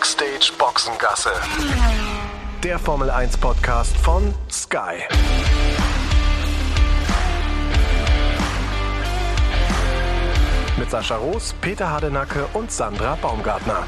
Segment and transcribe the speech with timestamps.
[0.00, 1.28] Backstage Boxengasse.
[2.64, 5.02] Der Formel 1 Podcast von Sky.
[10.78, 13.84] Mit Sascha Roos, Peter Hardenacke und Sandra Baumgartner.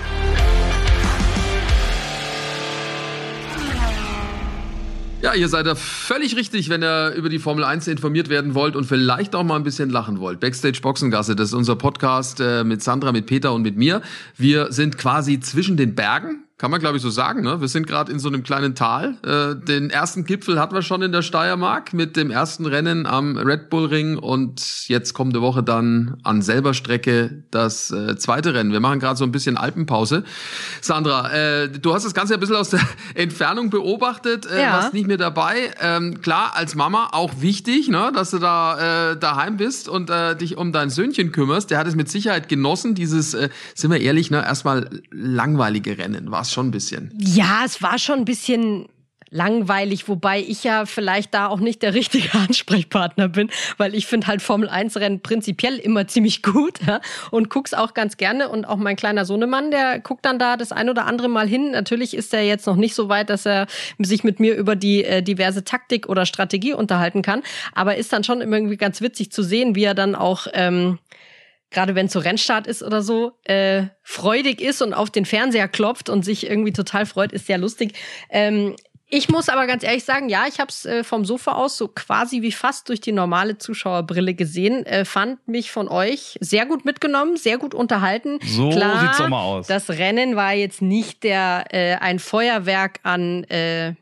[5.23, 8.75] Ja, ihr seid da völlig richtig, wenn ihr über die Formel 1 informiert werden wollt
[8.75, 10.41] und vielleicht auch mal ein bisschen lachen wollt.
[10.41, 14.03] Backstage Boxengasse, das ist unser Podcast äh, mit Sandra, mit Peter und mit mir.
[14.37, 17.43] Wir sind quasi zwischen den Bergen kann man, glaube ich, so sagen.
[17.43, 17.61] Ne?
[17.61, 19.17] Wir sind gerade in so einem kleinen Tal.
[19.27, 23.37] Äh, den ersten Gipfel hatten wir schon in der Steiermark mit dem ersten Rennen am
[23.37, 28.71] Red Bull Ring und jetzt kommende Woche dann an selber Strecke das äh, zweite Rennen.
[28.71, 30.23] Wir machen gerade so ein bisschen Alpenpause.
[30.81, 32.79] Sandra, äh, du hast das Ganze ein bisschen aus der
[33.17, 34.73] Entfernung beobachtet, äh, ja.
[34.75, 35.73] warst nicht mehr dabei.
[35.81, 40.37] Ähm, klar, als Mama auch wichtig, ne, dass du da äh, daheim bist und äh,
[40.37, 41.73] dich um dein Söhnchen kümmerst.
[41.73, 46.31] Der hat es mit Sicherheit genossen, dieses, äh, sind wir ehrlich, ne, erstmal langweilige Rennen.
[46.31, 47.13] War's schon ein bisschen.
[47.19, 48.87] Ja, es war schon ein bisschen
[49.33, 54.27] langweilig, wobei ich ja vielleicht da auch nicht der richtige Ansprechpartner bin, weil ich finde
[54.27, 57.01] halt Formel 1 Rennen prinzipiell immer ziemlich gut ja,
[57.31, 60.71] und guck's auch ganz gerne und auch mein kleiner Sohnemann, der guckt dann da das
[60.71, 61.71] ein oder andere Mal hin.
[61.73, 63.67] Natürlich ist er jetzt noch nicht so weit, dass er
[63.99, 67.43] sich mit mir über die äh, diverse Taktik oder Strategie unterhalten kann,
[67.75, 70.99] aber ist dann schon irgendwie ganz witzig zu sehen, wie er dann auch ähm,
[71.73, 75.69] gerade wenn es so Rennstart ist oder so, äh, freudig ist und auf den Fernseher
[75.69, 77.95] klopft und sich irgendwie total freut, ist sehr lustig.
[78.31, 78.77] Ähm,
[79.15, 81.87] ich muss aber ganz ehrlich sagen, ja, ich habe es äh, vom Sofa aus so
[81.87, 84.87] quasi wie fast durch die normale Zuschauerbrille gesehen.
[84.87, 88.39] Äh, fand mich von euch sehr gut mitgenommen, sehr gut unterhalten.
[88.43, 89.67] So Klar, sieht's doch mal aus.
[89.67, 93.97] Das Rennen war jetzt nicht der äh, ein Feuerwerk an äh,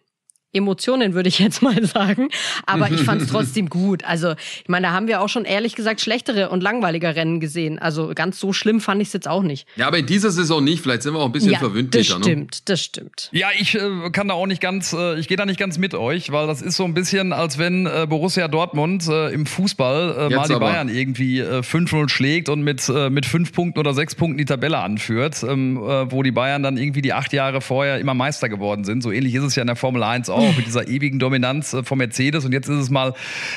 [0.52, 2.28] Emotionen, würde ich jetzt mal sagen.
[2.66, 4.04] Aber ich fand es trotzdem gut.
[4.04, 7.78] Also, ich meine, da haben wir auch schon ehrlich gesagt schlechtere und langweiliger Rennen gesehen.
[7.78, 9.66] Also ganz so schlimm fand ich es jetzt auch nicht.
[9.76, 10.82] Ja, aber in dieser Saison nicht.
[10.82, 11.98] Vielleicht sind wir auch ein bisschen ja, verwöhnlicher.
[11.98, 12.60] Das stimmt, ne?
[12.64, 13.28] das stimmt.
[13.32, 15.94] Ja, ich äh, kann da auch nicht ganz, äh, ich gehe da nicht ganz mit
[15.94, 20.30] euch, weil das ist so ein bisschen, als wenn äh, Borussia Dortmund äh, im Fußball
[20.30, 20.66] äh, mal die aber.
[20.66, 24.78] Bayern irgendwie 5-0 äh, schlägt und mit, mit fünf Punkten oder sechs Punkten die Tabelle
[24.78, 29.02] anführt, ähm, wo die Bayern dann irgendwie die acht Jahre vorher immer Meister geworden sind.
[29.02, 31.72] So ähnlich ist es ja in der Formel 1 auch auch mit dieser ewigen Dominanz
[31.72, 32.44] äh, von Mercedes.
[32.44, 33.14] Und jetzt ist es mal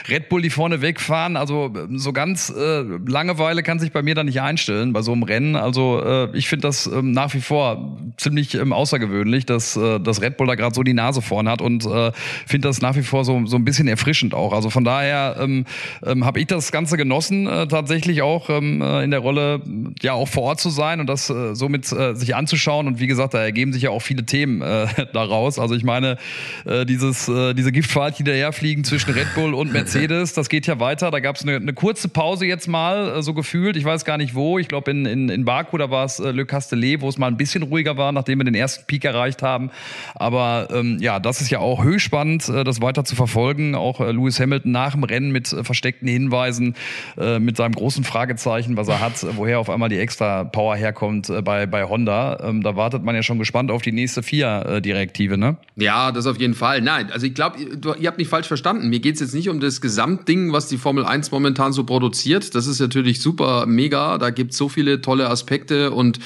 [0.10, 1.38] Red Bull, die vorne wegfahren.
[1.38, 5.12] Also äh, so ganz äh, Langeweile kann sich bei mir da nicht einstellen bei so
[5.12, 5.56] einem Rennen.
[5.56, 10.22] Also äh, ich finde das ähm, nach wie vor ziemlich ähm, außergewöhnlich, dass, äh, dass
[10.22, 12.12] Red Bull da gerade so die Nase vorn hat und äh,
[12.46, 14.54] finde das nach wie vor so, so ein bisschen erfrischend auch.
[14.54, 15.66] Also von daher ähm,
[16.06, 19.62] ähm, habe ich das Ganze genossen, äh, tatsächlich auch ähm, äh, in der Rolle,
[20.02, 22.88] ja auch vor Ort zu sein und das äh, somit äh, sich anzuschauen.
[22.88, 25.60] Und wie gesagt, da ergeben sich ja auch viele Themen äh, daraus.
[25.60, 26.18] Also ich meine,
[26.66, 30.80] äh, äh, dieses, äh, diese Giftfahrt hinterherfliegen zwischen Red Bull und Mercedes, das geht ja
[30.80, 31.12] weiter.
[31.12, 33.78] Da gab es eine, eine, kurze Pause jetzt mal, äh, so gefühlt.
[33.78, 34.58] Ich weiß gar nicht wo.
[34.58, 37.28] Ich glaube in, in, in Baku, da war es äh, Le Castellet, wo es mal
[37.28, 39.70] ein bisschen ruhiger war, nachdem wir den ersten Peak erreicht haben.
[40.16, 43.76] Aber ähm, ja, das ist ja auch höchst spannend, äh, das weiter zu verfolgen.
[43.76, 46.76] Auch äh, Lewis Hamilton nach dem Rennen mit äh, versteckten Hinweisen,
[47.16, 51.66] mit seinem großen Fragezeichen, was er hat, woher auf einmal die extra Power herkommt bei,
[51.66, 52.40] bei Honda.
[52.44, 55.58] Ähm, da wartet man ja schon gespannt auf die nächste FIA-Direktive, ne?
[55.76, 56.63] Ja, das auf jeden Fall.
[56.64, 56.82] Fall.
[56.82, 58.88] Nein, also ich glaube, ihr habt mich falsch verstanden.
[58.88, 62.56] Mir geht es jetzt nicht um das Gesamtding, was die Formel 1 momentan so produziert.
[62.56, 64.18] Das ist natürlich super, mega.
[64.18, 66.20] Da gibt es so viele tolle Aspekte und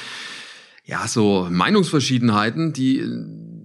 [0.86, 3.04] ja, so Meinungsverschiedenheiten, die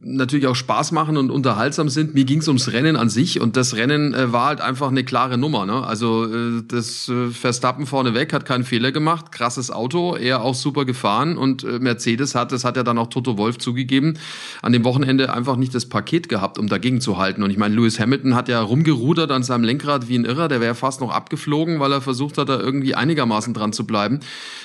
[0.05, 2.15] natürlich auch Spaß machen und unterhaltsam sind.
[2.15, 5.05] Mir ging es ums Rennen an sich und das Rennen äh, war halt einfach eine
[5.05, 5.65] klare Nummer.
[5.65, 5.85] Ne?
[5.85, 10.85] Also äh, das äh, Verstappen vorneweg hat keinen Fehler gemacht, krasses Auto, er auch super
[10.85, 14.19] gefahren und äh, Mercedes hat, das hat ja dann auch Toto Wolf zugegeben,
[14.61, 17.45] an dem Wochenende einfach nicht das Paket gehabt, um dagegen zu halten.
[17.45, 20.61] Und ich meine, Lewis Hamilton hat ja rumgerudert an seinem Lenkrad wie ein Irrer, der
[20.61, 24.19] wäre fast noch abgeflogen, weil er versucht hat, da irgendwie einigermaßen dran zu bleiben.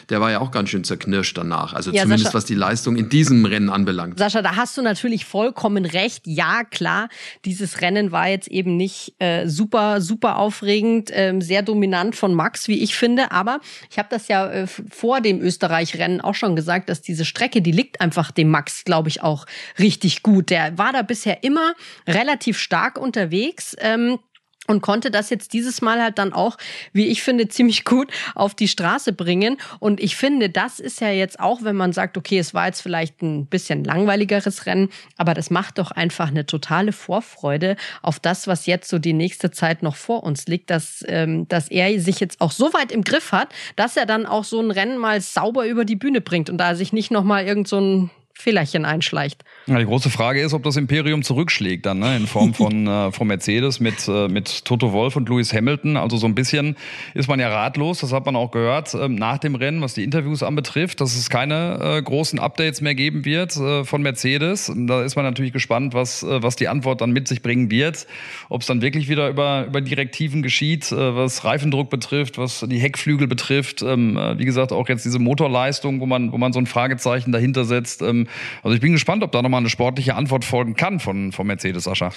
[0.10, 1.74] Der war ja auch ganz schön zerknirscht danach.
[1.74, 4.18] Also ja, zumindest Sascha, was die Leistung in diesem Rennen anbelangt.
[4.18, 6.26] Sascha, da hast du natürlich vollkommen recht.
[6.26, 7.10] Ja, klar,
[7.46, 12.68] dieses Rennen war jetzt eben nicht äh, super, super aufregend, äh, sehr dominant von Max,
[12.68, 13.32] wie ich finde.
[13.32, 13.60] Aber
[13.92, 17.72] ich habe das ja äh, vor dem Österreich-Rennen auch schon gesagt, dass diese Strecke, die
[17.72, 19.46] liegt einfach dem Max, glaube ich, auch
[19.78, 20.50] richtig gut.
[20.50, 21.74] Der war da bisher immer
[22.08, 23.76] relativ stark unterwegs.
[23.80, 24.20] Ähm,
[24.68, 26.58] und konnte das jetzt dieses Mal halt dann auch,
[26.94, 29.58] wie ich finde, ziemlich gut auf die Straße bringen.
[29.80, 32.82] Und ich finde, das ist ja jetzt auch, wenn man sagt, okay, es war jetzt
[32.82, 38.48] vielleicht ein bisschen langweiligeres Rennen, aber das macht doch einfach eine totale Vorfreude auf das,
[38.48, 42.20] was jetzt so die nächste Zeit noch vor uns liegt, dass, ähm, dass er sich
[42.20, 45.22] jetzt auch so weit im Griff hat, dass er dann auch so ein Rennen mal
[45.22, 49.44] sauber über die Bühne bringt und da sich nicht nochmal irgend so ein Fehlerchen einschleicht.
[49.66, 52.16] Ja, die große Frage ist, ob das Imperium zurückschlägt dann ne?
[52.16, 55.98] in Form von, äh, von Mercedes mit, äh, mit Toto Wolf und Lewis Hamilton.
[55.98, 56.78] Also so ein bisschen
[57.16, 60.04] ist man ja ratlos, das hat man auch gehört ähm, nach dem Rennen, was die
[60.04, 64.72] Interviews anbetrifft, dass es keine äh, großen Updates mehr geben wird äh, von Mercedes.
[64.76, 68.06] Da ist man natürlich gespannt, was, äh, was die Antwort dann mit sich bringen wird.
[68.50, 72.80] Ob es dann wirklich wieder über, über Direktiven geschieht, äh, was Reifendruck betrifft, was die
[72.80, 73.82] Heckflügel betrifft.
[73.82, 77.32] Ähm, äh, wie gesagt, auch jetzt diese Motorleistung, wo man, wo man so ein Fragezeichen
[77.32, 78.02] dahinter setzt.
[78.04, 78.27] Ähm,
[78.64, 81.86] also ich bin gespannt, ob da nochmal eine sportliche Antwort folgen kann von, von Mercedes,
[81.86, 82.12] Sascha.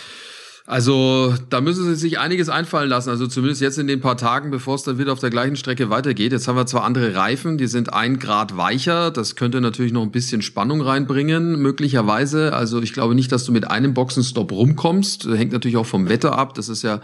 [0.66, 3.10] Also da müssen sie sich einiges einfallen lassen.
[3.10, 5.90] Also zumindest jetzt in den paar Tagen, bevor es dann wieder auf der gleichen Strecke
[5.90, 6.30] weitergeht.
[6.30, 9.10] Jetzt haben wir zwar andere Reifen, die sind ein Grad weicher.
[9.10, 12.52] Das könnte natürlich noch ein bisschen Spannung reinbringen, möglicherweise.
[12.52, 15.26] Also ich glaube nicht, dass du mit einem Boxenstopp rumkommst.
[15.26, 16.54] Das hängt natürlich auch vom Wetter ab.
[16.54, 17.00] Das ist ja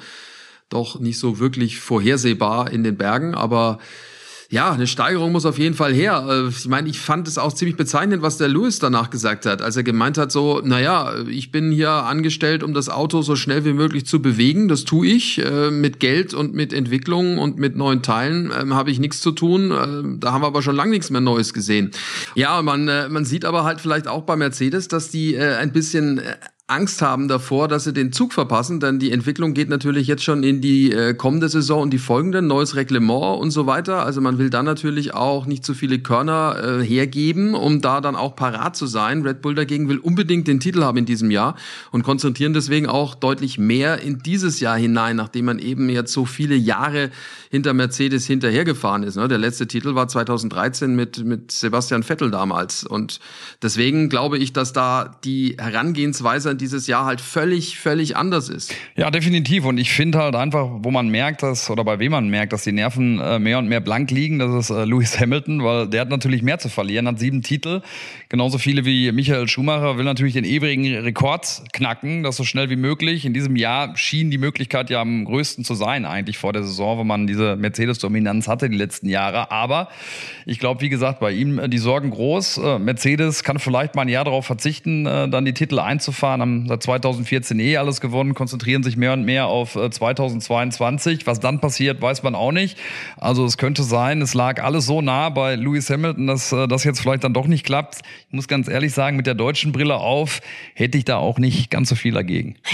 [0.68, 3.34] doch nicht so wirklich vorhersehbar in den Bergen.
[3.34, 3.78] Aber
[4.48, 6.24] ja, eine Steigerung muss auf jeden Fall her.
[6.28, 9.62] Äh, ich meine, ich fand es auch ziemlich bezeichnend, was der Lewis danach gesagt hat,
[9.62, 13.64] als er gemeint hat, so, naja, ich bin hier angestellt, um das Auto so schnell
[13.64, 14.68] wie möglich zu bewegen.
[14.68, 15.38] Das tue ich.
[15.38, 19.32] Äh, mit Geld und mit Entwicklung und mit neuen Teilen äh, habe ich nichts zu
[19.32, 19.70] tun.
[19.70, 21.90] Äh, da haben wir aber schon lange nichts mehr Neues gesehen.
[22.34, 26.20] Ja, man, man sieht aber halt vielleicht auch bei Mercedes, dass die ein bisschen
[26.68, 30.42] Angst haben davor, dass sie den Zug verpassen, denn die Entwicklung geht natürlich jetzt schon
[30.42, 34.04] in die äh, kommende Saison und die folgenden, neues Reglement und so weiter.
[34.04, 38.16] Also man will da natürlich auch nicht zu viele Körner äh, hergeben, um da dann
[38.16, 39.22] auch parat zu sein.
[39.22, 41.54] Red Bull dagegen will unbedingt den Titel haben in diesem Jahr
[41.92, 46.24] und konzentrieren deswegen auch deutlich mehr in dieses Jahr hinein, nachdem man eben jetzt so
[46.24, 47.10] viele Jahre
[47.48, 49.14] hinter Mercedes hinterhergefahren ist.
[49.14, 49.28] Ne?
[49.28, 53.20] Der letzte Titel war 2013 mit, mit Sebastian Vettel damals und
[53.62, 58.74] deswegen glaube ich, dass da die Herangehensweise dieses Jahr halt völlig, völlig anders ist.
[58.96, 59.64] Ja, definitiv.
[59.64, 62.64] Und ich finde halt einfach, wo man merkt, dass, oder bei wem man merkt, dass
[62.64, 66.02] die Nerven äh, mehr und mehr blank liegen, das ist äh, Lewis Hamilton, weil der
[66.02, 67.82] hat natürlich mehr zu verlieren, hat sieben Titel,
[68.28, 72.76] genauso viele wie Michael Schumacher, will natürlich den ewigen Rekord knacken, das so schnell wie
[72.76, 73.24] möglich.
[73.24, 76.98] In diesem Jahr schien die Möglichkeit ja am größten zu sein, eigentlich vor der Saison,
[76.98, 79.50] wo man diese Mercedes-Dominanz hatte die letzten Jahre.
[79.50, 79.88] Aber
[80.44, 82.58] ich glaube, wie gesagt, bei ihm äh, die Sorgen groß.
[82.58, 86.66] Äh, Mercedes kann vielleicht mal ein Jahr darauf verzichten, äh, dann die Titel einzufahren haben
[86.68, 91.22] seit 2014 eh alles gewonnen, konzentrieren sich mehr und mehr auf 2022.
[91.22, 92.78] Äh, Was dann passiert, weiß man auch nicht.
[93.16, 96.84] Also es könnte sein, es lag alles so nah bei Lewis Hamilton, dass äh, das
[96.84, 98.00] jetzt vielleicht dann doch nicht klappt.
[98.28, 100.40] Ich muss ganz ehrlich sagen, mit der deutschen Brille auf
[100.74, 102.56] hätte ich da auch nicht ganz so viel dagegen.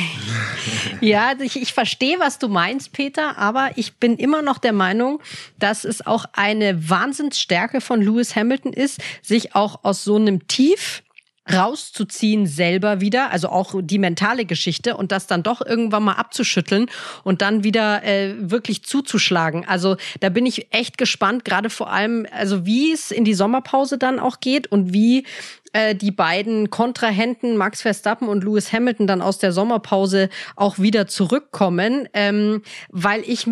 [1.00, 4.72] Ja, also ich, ich verstehe, was du meinst, Peter, aber ich bin immer noch der
[4.72, 5.20] Meinung,
[5.58, 11.02] dass es auch eine Wahnsinnsstärke von Lewis Hamilton ist, sich auch aus so einem Tief
[11.50, 16.86] rauszuziehen selber wieder, also auch die mentale Geschichte und das dann doch irgendwann mal abzuschütteln
[17.24, 19.66] und dann wieder äh, wirklich zuzuschlagen.
[19.66, 23.98] Also da bin ich echt gespannt, gerade vor allem, also wie es in die Sommerpause
[23.98, 25.26] dann auch geht und wie
[25.72, 31.08] äh, die beiden Kontrahenten Max Verstappen und Lewis Hamilton dann aus der Sommerpause auch wieder
[31.08, 33.46] zurückkommen, ähm, weil ich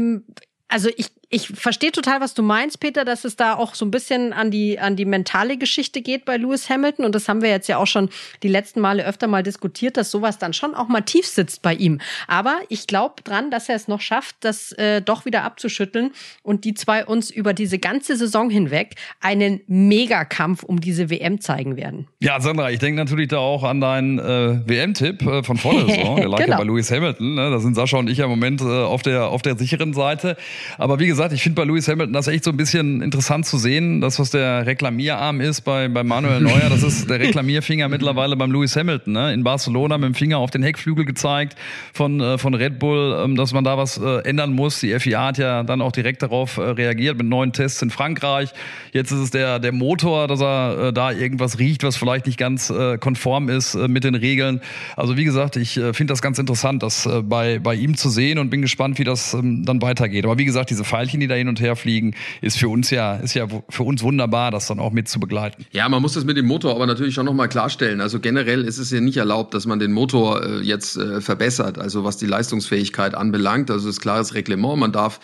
[0.68, 3.92] also ich ich verstehe total, was du meinst, Peter, dass es da auch so ein
[3.92, 7.04] bisschen an die, an die mentale Geschichte geht bei Lewis Hamilton.
[7.04, 8.10] Und das haben wir jetzt ja auch schon
[8.42, 11.72] die letzten Male öfter mal diskutiert, dass sowas dann schon auch mal tief sitzt bei
[11.72, 12.00] ihm.
[12.26, 16.10] Aber ich glaube dran, dass er es noch schafft, das äh, doch wieder abzuschütteln
[16.42, 21.76] und die zwei uns über diese ganze Saison hinweg einen Megakampf um diese WM zeigen
[21.76, 22.08] werden.
[22.18, 25.94] Ja, Sandra, ich denke natürlich da auch an deinen äh, WM-Tipp äh, von vor der
[25.94, 26.16] Saison.
[26.20, 26.50] Der lag genau.
[26.50, 27.36] ja bei Lewis Hamilton.
[27.36, 27.50] Ne?
[27.50, 30.36] Da sind Sascha und ich ja im Moment äh, auf, der, auf der sicheren Seite.
[30.76, 33.44] Aber wie gesagt, gesagt, ich finde bei Lewis Hamilton das echt so ein bisschen interessant
[33.44, 34.00] zu sehen.
[34.00, 38.50] Das, was der Reklamierarm ist bei, bei Manuel Neuer, das ist der Reklamierfinger mittlerweile beim
[38.50, 39.12] Lewis Hamilton.
[39.12, 39.34] Ne?
[39.34, 41.58] In Barcelona mit dem Finger auf den Heckflügel gezeigt
[41.92, 44.80] von, äh, von Red Bull, ähm, dass man da was äh, ändern muss.
[44.80, 48.48] Die FIA hat ja dann auch direkt darauf äh, reagiert mit neuen Tests in Frankreich.
[48.92, 52.72] Jetzt ist es der, der Motor, dass er da irgendwas riecht, was vielleicht nicht ganz
[53.00, 54.60] konform ist mit den Regeln.
[54.96, 58.50] Also wie gesagt, ich finde das ganz interessant, das bei, bei ihm zu sehen und
[58.50, 60.24] bin gespannt, wie das ähm, dann weitergeht.
[60.24, 62.90] Aber wie gesagt, diese Pfeilchen Teilchen, die da hin und her fliegen, ist für uns
[62.90, 65.66] ja, ist ja für uns wunderbar, das dann auch mit zu begleiten.
[65.72, 68.00] Ja, man muss das mit dem Motor aber natürlich auch nochmal klarstellen.
[68.00, 71.78] Also generell ist es ja nicht erlaubt, dass man den Motor äh, jetzt äh, verbessert,
[71.78, 73.70] also was die Leistungsfähigkeit anbelangt.
[73.70, 74.78] Also ist klares Reglement.
[74.78, 75.20] Man darf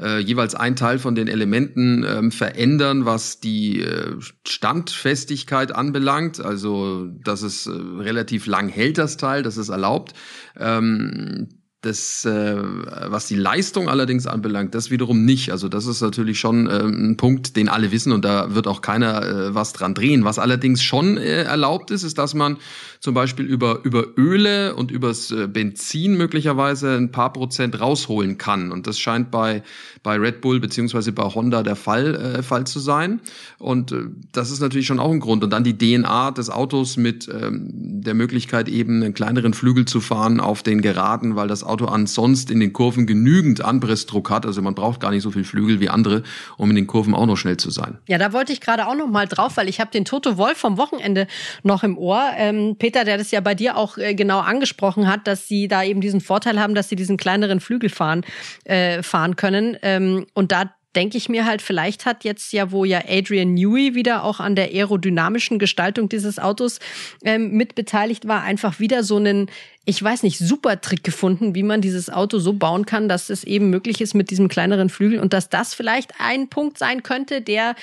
[0.00, 6.40] äh, jeweils ein Teil von den Elementen ähm, verändern, was die äh, Standfestigkeit anbelangt.
[6.40, 10.14] Also, dass es äh, relativ lang hält, das Teil, das ist erlaubt.
[10.58, 11.48] Ähm,
[11.84, 15.50] das, äh, was die Leistung allerdings anbelangt, das wiederum nicht.
[15.50, 18.80] Also das ist natürlich schon äh, ein Punkt, den alle wissen und da wird auch
[18.80, 20.24] keiner äh, was dran drehen.
[20.24, 22.56] Was allerdings schon äh, erlaubt ist, ist, dass man
[23.04, 28.72] zum Beispiel über, über Öle und übers äh, Benzin möglicherweise ein paar Prozent rausholen kann.
[28.72, 29.62] Und das scheint bei,
[30.02, 33.20] bei Red Bull beziehungsweise bei Honda der Fall, äh, Fall zu sein.
[33.58, 35.44] Und äh, das ist natürlich schon auch ein Grund.
[35.44, 40.00] Und dann die DNA des Autos mit ähm, der Möglichkeit eben einen kleineren Flügel zu
[40.00, 44.46] fahren auf den Geraden, weil das Auto ansonst in den Kurven genügend Anpressdruck hat.
[44.46, 46.22] Also man braucht gar nicht so viel Flügel wie andere,
[46.56, 47.98] um in den Kurven auch noch schnell zu sein.
[48.08, 50.56] Ja, da wollte ich gerade auch noch mal drauf, weil ich habe den Toto Wolf
[50.56, 51.26] vom Wochenende
[51.62, 52.30] noch im Ohr.
[52.38, 55.66] Ähm, Peter Peter, der das ja bei dir auch äh, genau angesprochen hat, dass sie
[55.66, 58.24] da eben diesen Vorteil haben, dass sie diesen kleineren Flügel fahren,
[58.64, 59.76] äh, fahren können.
[59.82, 63.96] Ähm, und da denke ich mir halt, vielleicht hat jetzt ja, wo ja Adrian Newey
[63.96, 66.78] wieder auch an der aerodynamischen Gestaltung dieses Autos
[67.24, 69.50] ähm, mit beteiligt war, einfach wieder so einen,
[69.84, 73.42] ich weiß nicht, super Trick gefunden, wie man dieses Auto so bauen kann, dass es
[73.42, 77.42] eben möglich ist mit diesem kleineren Flügel und dass das vielleicht ein Punkt sein könnte,
[77.42, 77.74] der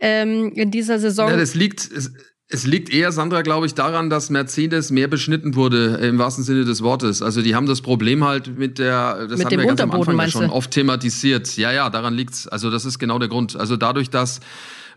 [0.00, 1.28] ähm, in dieser Saison.
[1.28, 1.90] Ja, das liegt.
[1.92, 2.10] Es
[2.48, 6.64] es liegt eher, Sandra, glaube ich, daran, dass Mercedes mehr beschnitten wurde, im wahrsten Sinne
[6.64, 7.20] des Wortes.
[7.20, 10.16] Also die haben das Problem halt mit der, das mit haben wir ganz am Anfang
[10.18, 11.56] ja schon oft thematisiert.
[11.56, 12.46] Ja, ja, daran liegt's.
[12.46, 13.56] Also das ist genau der Grund.
[13.56, 14.40] Also dadurch, dass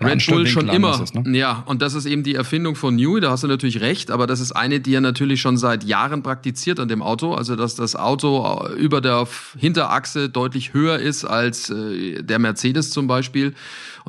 [0.01, 1.01] Red Bull schon immer.
[1.01, 1.37] Es, ne?
[1.37, 4.27] Ja, und das ist eben die Erfindung von Newey, da hast du natürlich recht, aber
[4.27, 7.33] das ist eine, die er natürlich schon seit Jahren praktiziert an dem Auto.
[7.33, 9.27] Also, dass das Auto über der
[9.57, 13.53] Hinterachse deutlich höher ist als äh, der Mercedes zum Beispiel.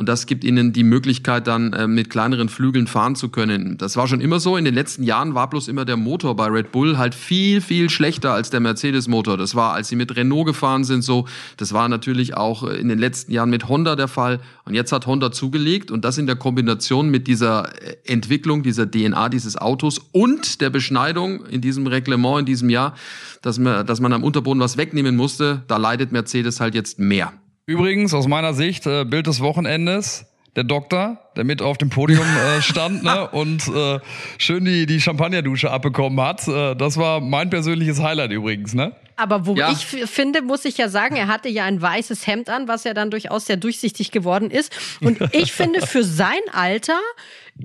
[0.01, 3.77] Und das gibt ihnen die Möglichkeit, dann äh, mit kleineren Flügeln fahren zu können.
[3.77, 4.57] Das war schon immer so.
[4.57, 7.91] In den letzten Jahren war bloß immer der Motor bei Red Bull halt viel, viel
[7.91, 9.37] schlechter als der Mercedes-Motor.
[9.37, 11.27] Das war, als sie mit Renault gefahren sind, so.
[11.59, 14.41] Das war natürlich auch in den letzten Jahren mit Honda der Fall.
[14.65, 18.91] Und jetzt hat Honda zugelegt und das in der Kombination mit dieser äh, Entwicklung, dieser
[18.91, 22.95] DNA dieses Autos und der Beschneidung in diesem Reglement in diesem Jahr,
[23.43, 27.35] dass man, dass man am Unterboden was wegnehmen musste, da leidet Mercedes halt jetzt mehr.
[27.71, 32.27] Übrigens, aus meiner Sicht, äh, Bild des Wochenendes, der Doktor, der mit auf dem Podium
[32.27, 34.01] äh, stand ne, und äh,
[34.39, 36.49] schön die, die Champagnerdusche abbekommen hat.
[36.49, 38.97] Äh, das war mein persönliches Highlight übrigens, ne?
[39.21, 39.71] Aber wo ja.
[39.71, 42.95] ich finde, muss ich ja sagen, er hatte ja ein weißes Hemd an, was ja
[42.95, 44.73] dann durchaus sehr durchsichtig geworden ist.
[45.01, 46.99] Und ich finde, für sein Alter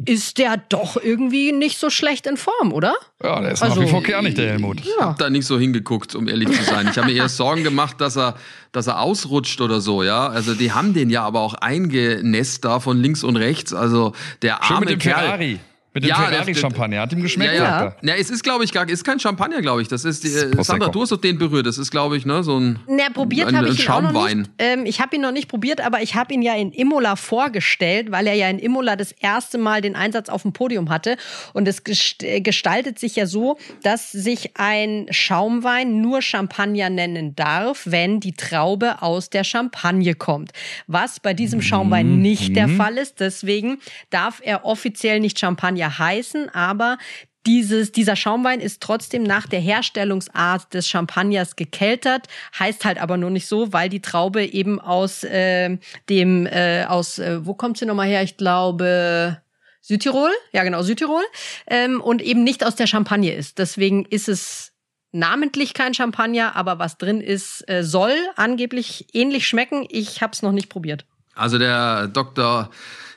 [0.05, 2.95] ist der doch irgendwie nicht so schlecht in Form, oder?
[3.23, 4.81] Ja, der ist also, nach wie vor kernig, der Helmut.
[4.81, 5.05] Ich ja.
[5.05, 6.89] habe da nicht so hingeguckt, um ehrlich zu sein.
[6.91, 8.35] Ich habe mir eher Sorgen gemacht, dass er,
[8.73, 10.27] dass er ausrutscht oder so, ja.
[10.27, 13.73] Also die haben den ja aber auch eingenässt da von links und rechts.
[13.73, 15.23] Also der arme Schön mit dem Kerl.
[15.23, 15.59] Ferrari.
[15.95, 16.99] Mit dem ja, Ferrari-Champagner.
[16.99, 17.95] Hat ihm geschmeckt, ja, ja.
[18.01, 19.87] ja, es ist, glaube ich, gar ist kein Champagner, glaube ich.
[19.87, 21.65] Das ist, äh, Sandra, du hast doch den berührt.
[21.65, 22.79] Das ist, glaube ich, ne, so ein.
[22.85, 24.49] Na, probiert habe ich ihn auch noch nicht.
[24.59, 28.11] Ähm, ich habe ihn noch nicht probiert, aber ich habe ihn ja in Imola vorgestellt,
[28.11, 31.15] weil er ja in Imola das erste Mal den Einsatz auf dem Podium hatte.
[31.53, 38.19] Und es gestaltet sich ja so, dass sich ein Schaumwein nur Champagner nennen darf, wenn
[38.19, 40.51] die Traube aus der Champagne kommt.
[40.87, 42.21] Was bei diesem Schaumwein mhm.
[42.21, 42.75] nicht der mhm.
[42.75, 43.21] Fall ist.
[43.21, 43.77] Deswegen
[44.09, 46.97] darf er offiziell nicht Champagner heißen, aber
[47.45, 52.27] dieses, dieser Schaumwein ist trotzdem nach der Herstellungsart des Champagners gekeltert,
[52.57, 55.77] heißt halt aber nur nicht so, weil die Traube eben aus äh,
[56.09, 58.23] dem, äh, aus, äh, wo kommt sie nochmal her?
[58.23, 59.41] Ich glaube,
[59.81, 61.23] Südtirol, ja genau, Südtirol,
[61.67, 63.59] ähm, und eben nicht aus der Champagne ist.
[63.59, 64.71] Deswegen ist es
[65.11, 69.85] namentlich kein Champagner, aber was drin ist, äh, soll angeblich ähnlich schmecken.
[69.89, 71.05] Ich habe es noch nicht probiert.
[71.35, 72.71] Also der Dr.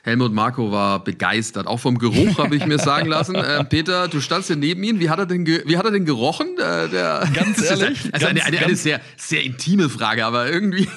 [0.09, 3.35] Helmut Marko war begeistert, auch vom Geruch, habe ich mir sagen lassen.
[3.49, 4.99] Äh, Peter, du standst hier neben ihm.
[4.99, 6.47] Wie hat er denn, wie hat er denn gerochen?
[6.57, 10.87] Äh, der, ganz ehrlich, also ganz, eine, eine, eine sehr, sehr intime Frage, aber irgendwie.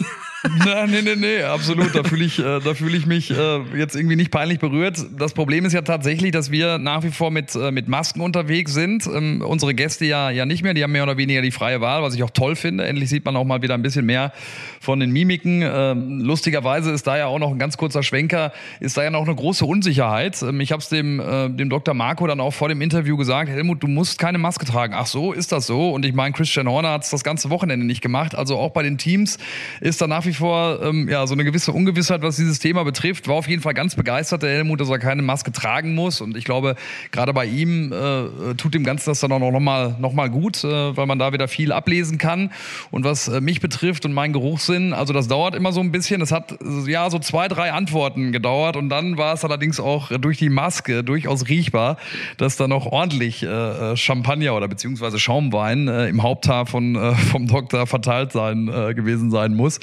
[0.44, 1.94] Nein, nee, nee, nee, absolut.
[1.94, 4.98] Da fühle ich, äh, da fühle ich mich äh, jetzt irgendwie nicht peinlich berührt.
[5.16, 8.72] Das Problem ist ja tatsächlich, dass wir nach wie vor mit, äh, mit Masken unterwegs
[8.72, 9.06] sind.
[9.06, 10.74] Ähm, unsere Gäste ja, ja nicht mehr.
[10.74, 12.84] Die haben mehr oder weniger die freie Wahl, was ich auch toll finde.
[12.84, 14.32] Endlich sieht man auch mal wieder ein bisschen mehr
[14.80, 15.62] von den Mimiken.
[15.62, 19.24] Ähm, lustigerweise ist da ja auch noch ein ganz kurzer Schwenker, ist da ja noch
[19.24, 20.42] eine große Unsicherheit.
[20.42, 21.94] Ähm, ich habe es dem, äh, dem Dr.
[21.94, 24.94] Marco dann auch vor dem Interview gesagt, Helmut, du musst keine Maske tragen.
[24.96, 25.90] Ach so, ist das so?
[25.90, 28.34] Und ich meine, Christian Horner hat es das ganze Wochenende nicht gemacht.
[28.34, 29.38] Also auch bei den Teams
[29.80, 33.28] ist da nach wie vor ähm, ja, so eine gewisse Ungewissheit, was dieses Thema betrifft.
[33.28, 36.20] War auf jeden Fall ganz begeistert, der Helmut, dass er keine Maske tragen muss.
[36.20, 36.76] Und ich glaube,
[37.10, 40.64] gerade bei ihm äh, tut dem Ganzen das dann auch noch mal, noch mal gut,
[40.64, 42.50] äh, weil man da wieder viel ablesen kann.
[42.90, 46.20] Und was äh, mich betrifft und meinen Geruchssinn, also das dauert immer so ein bisschen.
[46.20, 48.76] Es hat ja so zwei, drei Antworten gedauert.
[48.76, 51.96] Und dann war es allerdings auch durch die Maske durchaus riechbar,
[52.36, 57.14] dass da noch ordentlich äh, äh Champagner oder beziehungsweise Schaumwein äh, im Haupthaar von, äh,
[57.14, 59.80] vom Doktor verteilt sein äh, gewesen sein muss.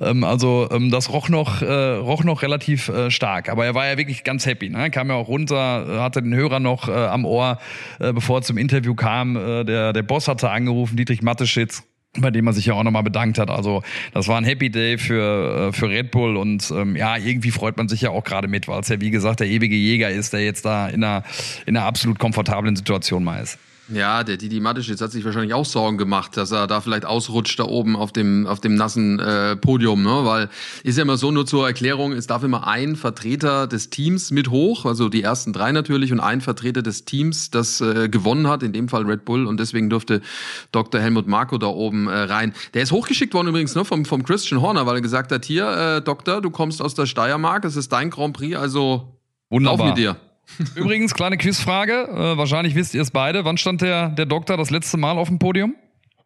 [0.00, 3.48] Ähm, also ähm, das roch noch, äh, roch noch relativ äh, stark.
[3.48, 4.68] Aber er war ja wirklich ganz happy.
[4.68, 4.90] Ne?
[4.90, 7.58] Kam ja auch runter, äh, hatte den Hörer noch äh, am Ohr,
[7.98, 9.36] äh, bevor er zum Interview kam.
[9.36, 11.84] Äh, der, der Boss hatte angerufen, Dietrich Matteschitz
[12.20, 13.50] bei dem er sich ja auch nochmal bedankt hat.
[13.50, 13.82] Also
[14.12, 17.76] das war ein Happy Day für, äh, für Red Bull und ähm, ja, irgendwie freut
[17.78, 20.32] man sich ja auch gerade mit, weil es ja wie gesagt der ewige Jäger ist,
[20.34, 21.24] der jetzt da in einer,
[21.64, 23.58] in einer absolut komfortablen Situation mal ist.
[23.92, 27.58] Ja, der Didi Matisch hat sich wahrscheinlich auch Sorgen gemacht, dass er da vielleicht ausrutscht
[27.58, 30.24] da oben auf dem, auf dem nassen äh, Podium, ne?
[30.24, 30.48] Weil
[30.82, 34.48] ist ja immer so, nur zur Erklärung, es darf immer ein Vertreter des Teams mit
[34.48, 38.62] hoch, also die ersten drei natürlich, und ein Vertreter des Teams, das äh, gewonnen hat,
[38.62, 40.22] in dem Fall Red Bull, und deswegen durfte
[40.72, 40.98] Dr.
[40.98, 42.54] Helmut Marko da oben äh, rein.
[42.72, 45.68] Der ist hochgeschickt worden übrigens ne, vom, vom Christian Horner, weil er gesagt hat, hier,
[45.68, 49.18] äh, Doktor, du kommst aus der Steiermark, es ist dein Grand Prix, also
[49.50, 49.80] Wunderbar.
[49.80, 50.16] auf mit dir.
[50.74, 52.08] Übrigens, kleine Quizfrage.
[52.08, 53.44] Äh, wahrscheinlich wisst ihr es beide.
[53.44, 55.74] Wann stand der, der Doktor das letzte Mal auf dem Podium?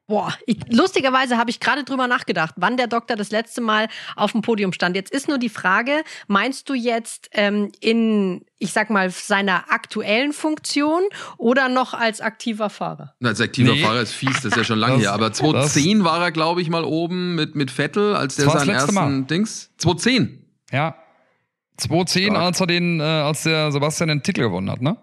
[0.08, 4.30] Boah, ich, lustigerweise habe ich gerade drüber nachgedacht, wann der Doktor das letzte Mal auf
[4.30, 4.94] dem Podium stand.
[4.94, 10.32] Jetzt ist nur die Frage, meinst du jetzt ähm, in, ich sag mal, seiner aktuellen
[10.32, 11.02] Funktion
[11.38, 13.14] oder noch als aktiver Fahrer?
[13.20, 13.82] Als aktiver nee.
[13.82, 15.12] Fahrer ist fies, das ist ja schon lange her.
[15.12, 18.94] Aber 2010 war er, glaube ich, mal oben mit, mit Vettel, als der seinen ersten
[18.94, 19.22] Mal.
[19.24, 19.72] Dings.
[19.78, 20.46] 2010.
[20.70, 20.94] Ja,
[21.76, 24.96] 2010, als er den, äh, als der Sebastian den Titel gewonnen hat, ne?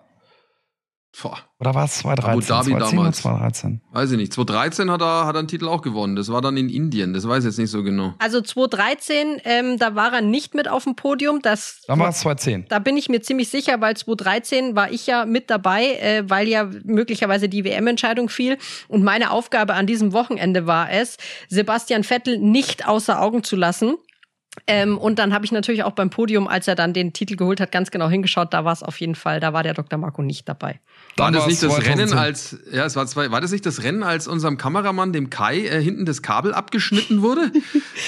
[1.21, 1.37] Boah.
[1.59, 2.31] Oder war es 2013?
[2.31, 3.17] Abu Dhabi 2010 damals.
[3.21, 3.81] 2013?
[3.91, 4.33] Weiß ich nicht.
[4.33, 6.15] 2013 hat er, hat er einen Titel auch gewonnen.
[6.15, 7.13] Das war dann in Indien.
[7.13, 8.15] Das weiß ich jetzt nicht so genau.
[8.17, 11.41] Also 2013, ähm, da war er nicht mit auf dem Podium.
[11.43, 12.65] Das dann war es 2010.
[12.67, 16.47] Da bin ich mir ziemlich sicher, weil 2013 war ich ja mit dabei, äh, weil
[16.47, 18.57] ja möglicherweise die WM-Entscheidung fiel.
[18.87, 23.97] Und meine Aufgabe an diesem Wochenende war es, Sebastian Vettel nicht außer Augen zu lassen.
[24.67, 27.59] Ähm, und dann habe ich natürlich auch beim Podium, als er dann den Titel geholt
[27.59, 28.53] hat, ganz genau hingeschaut.
[28.53, 29.97] Da war es auf jeden Fall, da war der Dr.
[29.97, 30.79] Marco nicht dabei.
[31.17, 34.03] War das nicht das Rennen als, ja, es war zwei, war das nicht das Rennen,
[34.03, 37.51] als unserem Kameramann, dem Kai, äh, hinten das Kabel abgeschnitten wurde?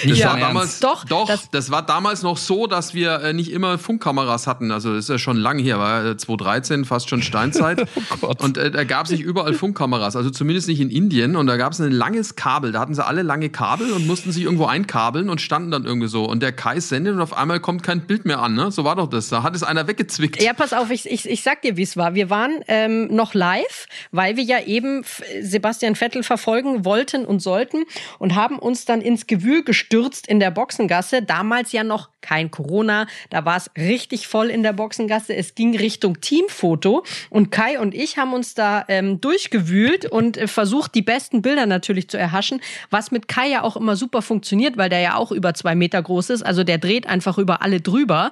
[0.03, 3.33] Das ja, war damals, doch, doch, das, das, war damals noch so, dass wir äh,
[3.33, 4.71] nicht immer Funkkameras hatten.
[4.71, 7.87] Also das ist ja schon lang her, war äh, 2013, fast schon Steinzeit.
[8.11, 8.41] oh Gott.
[8.41, 11.35] Und äh, da gab es nicht überall Funkkameras, also zumindest nicht in Indien.
[11.35, 12.71] Und da gab es ein langes Kabel.
[12.71, 16.07] Da hatten sie alle lange Kabel und mussten sich irgendwo einkabeln und standen dann irgendwie
[16.07, 16.25] so.
[16.35, 18.55] Und der Kai sendet und auf einmal kommt kein Bild mehr an.
[18.55, 18.69] Ne?
[18.69, 19.29] So war doch das.
[19.29, 20.43] Da hat es einer weggezwickt.
[20.43, 22.13] Ja, pass auf, ich, ich, ich sag dir, wie es war.
[22.13, 25.05] Wir waren ähm, noch live, weil wir ja eben
[25.39, 27.85] Sebastian Vettel verfolgen wollten und sollten
[28.19, 31.21] und haben uns dann ins Gewühl gestürzt in der Boxengasse.
[31.21, 33.07] Damals ja noch kein Corona.
[33.29, 35.33] Da war es richtig voll in der Boxengasse.
[35.33, 40.47] Es ging Richtung Teamfoto und Kai und ich haben uns da ähm, durchgewühlt und äh,
[40.47, 44.75] versucht, die besten Bilder natürlich zu erhaschen, was mit Kai ja auch immer super funktioniert,
[44.75, 46.43] weil der ja auch über zwei Meter groß ist.
[46.43, 48.31] Also der dreht einfach über alle drüber.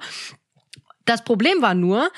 [1.04, 2.10] Das Problem war nur,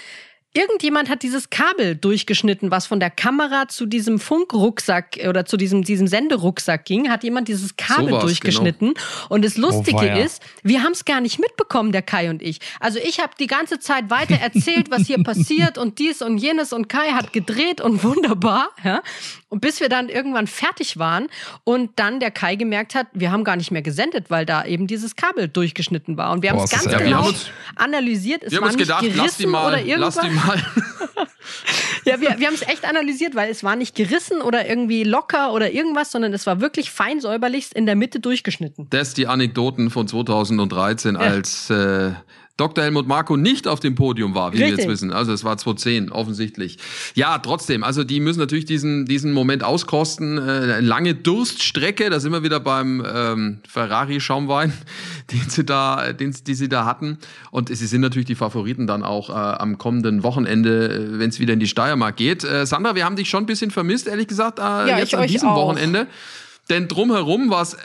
[0.56, 5.82] Irgendjemand hat dieses Kabel durchgeschnitten, was von der Kamera zu diesem Funkrucksack oder zu diesem,
[5.82, 8.94] diesem Senderucksack ging, hat jemand dieses Kabel so durchgeschnitten.
[8.94, 9.26] Genau.
[9.28, 12.60] Und das Lustige oh, ist, wir haben es gar nicht mitbekommen, der Kai und ich.
[12.80, 16.72] Also ich habe die ganze Zeit weiter erzählt, was hier passiert und dies und jenes
[16.72, 18.70] und Kai hat gedreht und wunderbar.
[18.82, 19.02] Ja?
[19.50, 21.28] Und bis wir dann irgendwann fertig waren
[21.64, 24.86] und dann der Kai gemerkt hat, wir haben gar nicht mehr gesendet, weil da eben
[24.86, 26.32] dieses Kabel durchgeschnitten war.
[26.32, 27.30] Und wir haben es ganz genau
[27.74, 28.42] analysiert.
[28.42, 30.16] Es wir haben uns gedacht, lass die mal, oder irgendwas.
[30.16, 30.62] Lass die mal mal.
[32.04, 35.52] ja, wir, wir haben es echt analysiert, weil es war nicht gerissen oder irgendwie locker
[35.52, 38.86] oder irgendwas, sondern es war wirklich fein säuberlich in der Mitte durchgeschnitten.
[38.90, 41.20] Das die Anekdoten von 2013, ja.
[41.20, 42.12] als äh,
[42.56, 42.84] Dr.
[42.84, 44.78] Helmut Marko nicht auf dem Podium war, wie Richtig.
[44.78, 45.12] wir jetzt wissen.
[45.12, 46.78] Also es war 2010, offensichtlich.
[47.14, 50.38] Ja, trotzdem, also die müssen natürlich diesen, diesen Moment auskosten.
[50.38, 54.72] Äh, lange Durststrecke, da sind wir wieder beim ähm, Ferrari-Schaumwein,
[55.32, 57.18] den sie da, den, die sie da hatten.
[57.50, 61.38] Und sie sind natürlich die Favoriten dann auch äh, am kommenden Wochenende, äh, wenn es
[61.38, 62.42] wieder in die Steiermark geht.
[62.42, 65.26] Äh, Sandra, wir haben dich schon ein bisschen vermisst, ehrlich gesagt, äh, ja, jetzt an
[65.26, 65.68] diesem auch.
[65.68, 66.06] Wochenende.
[66.68, 67.78] Denn drumherum war es, äh,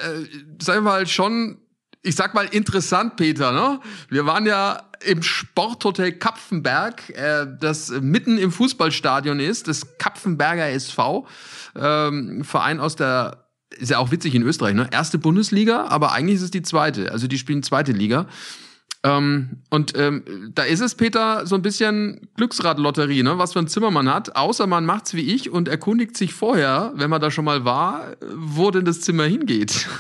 [0.59, 1.57] sagen wir mal, schon
[2.03, 3.51] ich sag mal interessant, Peter.
[3.51, 3.79] Ne?
[4.09, 11.27] Wir waren ja im Sporthotel Kapfenberg, äh, das mitten im Fußballstadion ist, das Kapfenberger SV,
[11.75, 14.89] ähm, Verein aus der, ist ja auch witzig in Österreich, ne?
[14.91, 17.11] Erste Bundesliga, aber eigentlich ist es die zweite.
[17.11, 18.27] Also die spielen zweite Liga.
[19.03, 23.37] Ähm, und ähm, da ist es, Peter, so ein bisschen Glücksradlotterie, ne?
[23.37, 24.35] was für ein Zimmermann hat.
[24.35, 28.15] Außer man macht's wie ich und erkundigt sich vorher, wenn man da schon mal war,
[28.35, 29.87] wo denn das Zimmer hingeht.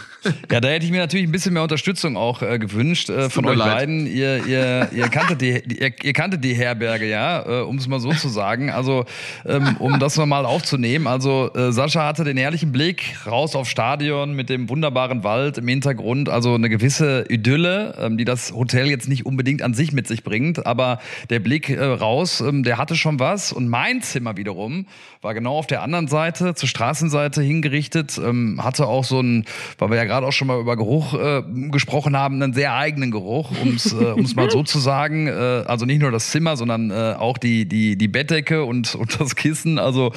[0.51, 3.43] Ja, da hätte ich mir natürlich ein bisschen mehr Unterstützung auch äh, gewünscht äh, von
[3.45, 3.77] euch leid.
[3.77, 4.05] beiden.
[4.05, 7.99] Ihr, ihr, ihr, kanntet die, ihr, ihr kanntet die Herberge, ja, äh, um es mal
[7.99, 8.69] so zu sagen.
[8.69, 9.05] Also,
[9.47, 11.07] ähm, um das mal aufzunehmen.
[11.07, 15.67] Also, äh, Sascha hatte den ehrlichen Blick raus aufs Stadion mit dem wunderbaren Wald im
[15.67, 16.29] Hintergrund.
[16.29, 20.23] Also eine gewisse Idylle, ähm, die das Hotel jetzt nicht unbedingt an sich mit sich
[20.23, 20.99] bringt, aber
[21.29, 23.51] der Blick äh, raus, ähm, der hatte schon was.
[23.51, 24.85] Und mein Zimmer wiederum
[25.21, 29.45] war genau auf der anderen Seite, zur Straßenseite hingerichtet, ähm, hatte auch so ein,
[29.77, 33.11] weil wir ja gerade auch schon mal über Geruch äh, gesprochen haben, einen sehr eigenen
[33.11, 35.27] Geruch, um es äh, mal so zu sagen.
[35.27, 39.19] Äh, also nicht nur das Zimmer, sondern äh, auch die, die, die Bettdecke und, und
[39.19, 39.79] das Kissen.
[39.79, 40.11] Also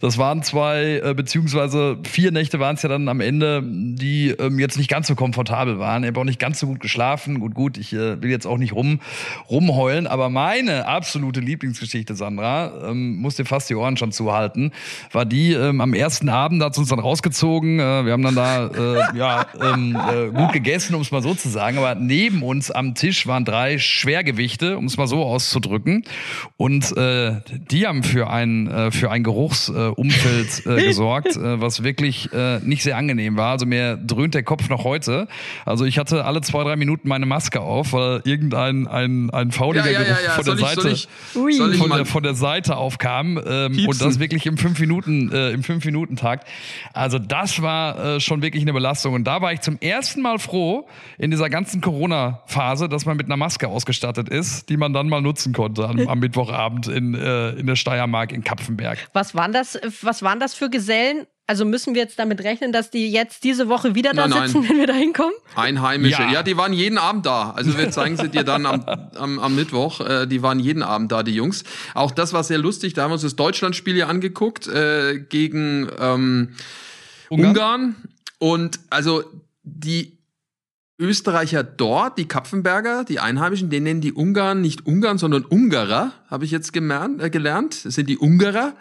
[0.00, 4.58] das waren zwei, äh, beziehungsweise vier Nächte waren es ja dann am Ende, die ähm,
[4.58, 6.02] jetzt nicht ganz so komfortabel waren.
[6.02, 7.40] Ich habe auch nicht ganz so gut geschlafen.
[7.40, 9.00] Gut, gut, ich äh, will jetzt auch nicht rum,
[9.50, 14.72] rumheulen, aber meine absolute Lieblingsgeschichte, Sandra, ähm, muss dir fast die Ohren schon zuhalten,
[15.12, 17.80] war die ähm, am ersten Abend, da hat uns dann rausgezogen.
[17.80, 21.34] Äh, wir haben dann da äh, ja, ähm, äh, gut gegessen, um es mal so
[21.34, 21.78] zu sagen.
[21.78, 26.04] Aber neben uns am Tisch waren drei Schwergewichte, um es mal so auszudrücken.
[26.56, 27.36] Und äh,
[27.70, 32.30] die haben für ein, äh, für ein Geruchsumfeld äh, gesorgt, was wirklich
[32.62, 33.52] nicht sehr angenehm war.
[33.52, 35.28] Also mir dröhnt der Kopf noch heute.
[35.64, 39.90] Also ich hatte alle zwei, drei Minuten meine Maske auf, weil irgendein ein, ein fauliger
[39.90, 43.40] ja, ja, Geruch ja, von der ich, Seite ich, von, der, von der Seite aufkam.
[43.44, 46.48] Ähm, und das wirklich im fünf Minuten, äh, im fünf Minuten Takt.
[46.92, 49.14] Also das war äh, schon wirklich eine Belastung.
[49.14, 53.26] Und da war ich zum ersten Mal froh in dieser ganzen Corona-Phase, dass man mit
[53.26, 57.50] einer Maske ausgestattet ist, die man dann mal nutzen konnte am, am Mittwochabend in, äh,
[57.50, 59.08] in der Steiermark in Kapfenberg.
[59.12, 61.26] Was waren das, was waren das für Gesellen?
[61.48, 64.60] Also müssen wir jetzt damit rechnen, dass die jetzt diese Woche wieder da nein, sitzen,
[64.60, 64.68] nein.
[64.68, 65.32] wenn wir da hinkommen?
[65.56, 66.20] Einheimische.
[66.20, 66.30] Ja.
[66.30, 66.42] ja.
[66.42, 67.52] die waren jeden Abend da.
[67.52, 68.84] Also wir zeigen sie dir dann am,
[69.16, 70.02] am, am Mittwoch.
[70.02, 71.64] Äh, die waren jeden Abend da, die Jungs.
[71.94, 72.92] Auch das war sehr lustig.
[72.92, 76.50] Da haben wir uns das Deutschlandspiel hier angeguckt äh, gegen ähm,
[77.30, 77.48] Ungarn.
[77.48, 77.96] Ungarn.
[78.38, 79.24] Und also
[79.62, 80.18] die
[80.98, 86.44] Österreicher dort, die Kapfenberger, die Einheimischen, den nennen die Ungarn nicht Ungarn, sondern Ungarer, habe
[86.44, 87.86] ich jetzt gemernt, äh, gelernt.
[87.86, 88.74] Das sind die Ungarer.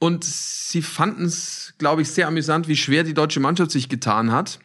[0.00, 4.32] Und sie fanden es, glaube ich, sehr amüsant, wie schwer die deutsche Mannschaft sich getan
[4.32, 4.58] hat.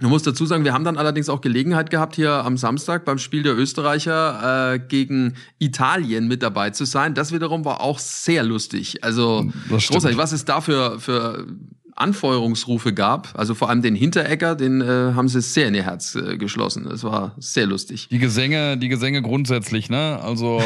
[0.00, 3.18] Man muss dazu sagen, wir haben dann allerdings auch Gelegenheit gehabt, hier am Samstag beim
[3.18, 7.14] Spiel der Österreicher äh, gegen Italien mit dabei zu sein.
[7.14, 9.04] Das wiederum war auch sehr lustig.
[9.04, 10.18] Also großartig.
[10.18, 11.46] Was ist da für, für
[11.96, 13.28] Anfeuerungsrufe gab.
[13.38, 16.86] Also vor allem den Hinteregger, den äh, haben sie sehr in ihr Herz äh, geschlossen.
[16.88, 18.08] Das war sehr lustig.
[18.10, 20.18] Die Gesänge, die Gesänge grundsätzlich, ne?
[20.20, 20.60] Also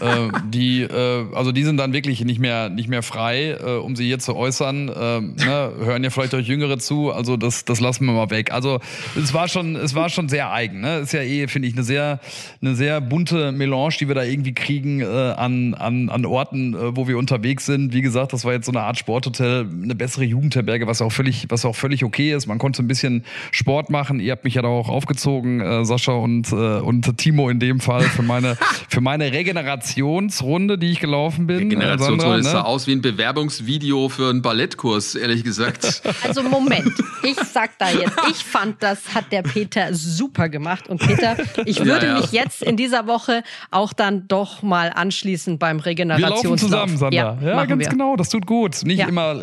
[0.00, 3.94] äh, die, äh, also die sind dann wirklich nicht mehr nicht mehr frei, äh, um
[3.94, 4.88] sie hier zu äußern.
[4.88, 5.72] Äh, ne?
[5.78, 7.12] Hören ja vielleicht euch Jüngere zu.
[7.12, 8.50] Also das das lassen wir mal weg.
[8.50, 8.80] Also
[9.16, 10.80] es war schon es war schon sehr eigen.
[10.80, 10.98] Ne?
[10.98, 12.18] Ist ja eh finde ich eine sehr
[12.60, 16.96] eine sehr bunte Melange, die wir da irgendwie kriegen äh, an an an Orten, äh,
[16.96, 17.92] wo wir unterwegs sind.
[17.92, 21.12] Wie gesagt, das war jetzt so eine Art Sporthotel, eine bessere Jugend Jugendherberge, was auch
[21.12, 22.46] völlig, was auch völlig okay ist.
[22.46, 24.20] Man konnte ein bisschen Sport machen.
[24.20, 27.80] Ihr habt mich ja da auch aufgezogen, äh, Sascha und, äh, und Timo in dem
[27.80, 28.56] Fall für meine,
[28.88, 31.58] für meine Regenerationsrunde, die ich gelaufen bin.
[31.58, 32.42] Regenerationsrunde äh, Sandra, ne?
[32.42, 36.02] sah aus wie ein Bewerbungsvideo für einen Ballettkurs, ehrlich gesagt.
[36.26, 40.88] Also Moment, ich sag da jetzt, ich fand, das hat der Peter super gemacht.
[40.88, 42.20] Und Peter, ich würde ja, ja.
[42.20, 46.42] mich jetzt in dieser Woche auch dann doch mal anschließen beim Regenerationslauf.
[46.42, 47.38] Wir laufen zusammen, Sandra.
[47.40, 47.88] Ja, ja ganz wir.
[47.88, 48.84] genau, das tut gut.
[48.84, 49.40] Nicht immer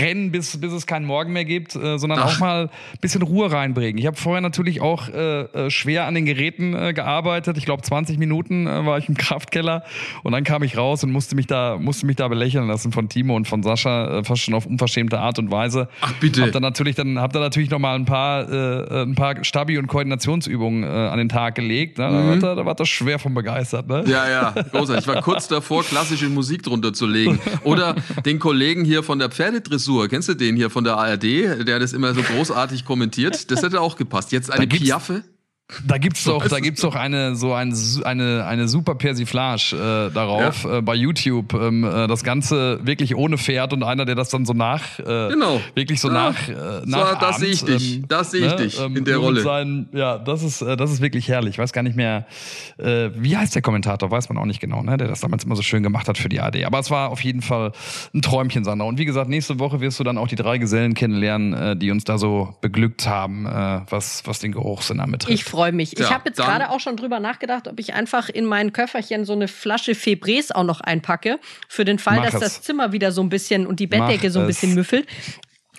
[0.00, 2.26] rennen bis bis, bis es keinen Morgen mehr gibt, äh, sondern Ach.
[2.26, 3.98] auch mal ein bisschen Ruhe reinbringen.
[3.98, 7.56] Ich habe vorher natürlich auch äh, äh, schwer an den Geräten äh, gearbeitet.
[7.58, 9.84] Ich glaube, 20 Minuten äh, war ich im Kraftkeller
[10.22, 13.08] und dann kam ich raus und musste mich da, musste mich da belächeln lassen von
[13.08, 15.88] Timo und von Sascha, äh, fast schon auf unverschämte Art und Weise.
[16.00, 16.42] Ach bitte.
[16.42, 19.78] Hab dann natürlich, dann hab da natürlich noch mal ein paar, äh, ein paar Stabi-
[19.78, 21.98] und Koordinationsübungen äh, an den Tag gelegt.
[21.98, 22.08] Ne?
[22.08, 22.40] Mhm.
[22.40, 23.86] Da, war, da war das schwer von begeistert.
[23.86, 24.04] Ne?
[24.06, 25.06] Ja, ja, großartig.
[25.06, 27.38] Ich war kurz davor, klassische Musik drunter zu legen.
[27.64, 31.22] Oder den Kollegen hier von der Pferdedressur, kennst du den hier von der ARD,
[31.66, 33.50] der das immer so großartig kommentiert.
[33.50, 34.32] Das hätte auch gepasst.
[34.32, 35.24] Jetzt eine Piaffe.
[35.86, 40.64] Da gibt's doch, da gibt's doch eine so eine eine eine super Persiflage äh, darauf
[40.64, 40.78] ja.
[40.78, 41.54] äh, bei YouTube.
[41.54, 45.28] Ähm, äh, das Ganze wirklich ohne Pferd und einer, der das dann so nach äh,
[45.30, 45.60] genau.
[45.74, 46.14] wirklich so ja.
[46.14, 47.12] nach äh, nach.
[47.12, 47.96] So, das sehe ich dich.
[47.96, 48.56] Ähm, das sehe ich ne?
[48.56, 49.42] dich ähm, in der Rolle.
[49.42, 51.52] Seinen, ja, das ist äh, das ist wirklich herrlich.
[51.52, 52.26] Ich weiß gar nicht mehr,
[52.78, 54.10] äh, wie heißt der Kommentator?
[54.10, 54.96] Weiß man auch nicht genau, ne?
[54.96, 56.64] Der das damals immer so schön gemacht hat für die AD.
[56.64, 57.72] Aber es war auf jeden Fall
[58.14, 58.86] ein Träumchen, Sander.
[58.86, 61.90] Und wie gesagt, nächste Woche wirst du dann auch die drei Gesellen kennenlernen, äh, die
[61.90, 65.34] uns da so beglückt haben, äh, was was den Geruchssinn anbetrifft.
[65.34, 65.96] Ich freue mich.
[65.96, 69.24] Ja, ich habe jetzt gerade auch schon drüber nachgedacht, ob ich einfach in mein Köfferchen
[69.24, 72.40] so eine Flasche Febres auch noch einpacke, für den Fall, dass es.
[72.40, 74.76] das Zimmer wieder so ein bisschen und die Bettdecke Mach so ein bisschen es.
[74.76, 75.06] müffelt.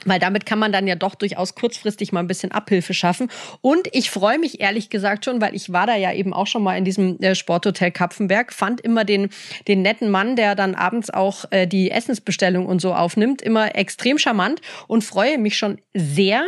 [0.05, 3.29] Weil damit kann man dann ja doch durchaus kurzfristig mal ein bisschen Abhilfe schaffen.
[3.61, 6.63] Und ich freue mich ehrlich gesagt schon, weil ich war da ja eben auch schon
[6.63, 9.29] mal in diesem äh, Sporthotel Kapfenberg, fand immer den,
[9.67, 14.17] den netten Mann, der dann abends auch äh, die Essensbestellung und so aufnimmt, immer extrem
[14.17, 16.43] charmant und freue mich schon sehr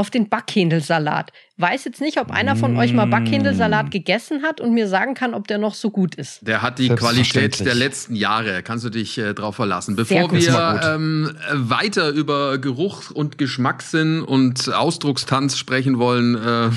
[0.00, 1.30] auf den Backhändelsalat.
[1.58, 3.90] Weiß jetzt nicht, ob einer von euch mal Backhändelsalat mm.
[3.90, 6.46] gegessen hat und mir sagen kann, ob der noch so gut ist.
[6.46, 9.94] Der hat die Qualität der letzten Jahre, kannst du dich äh, drauf verlassen.
[9.94, 16.70] Bevor wir ähm, weiter über Geruch und Geschmackssinn und Ausdruckstanz sprechen wollen, äh,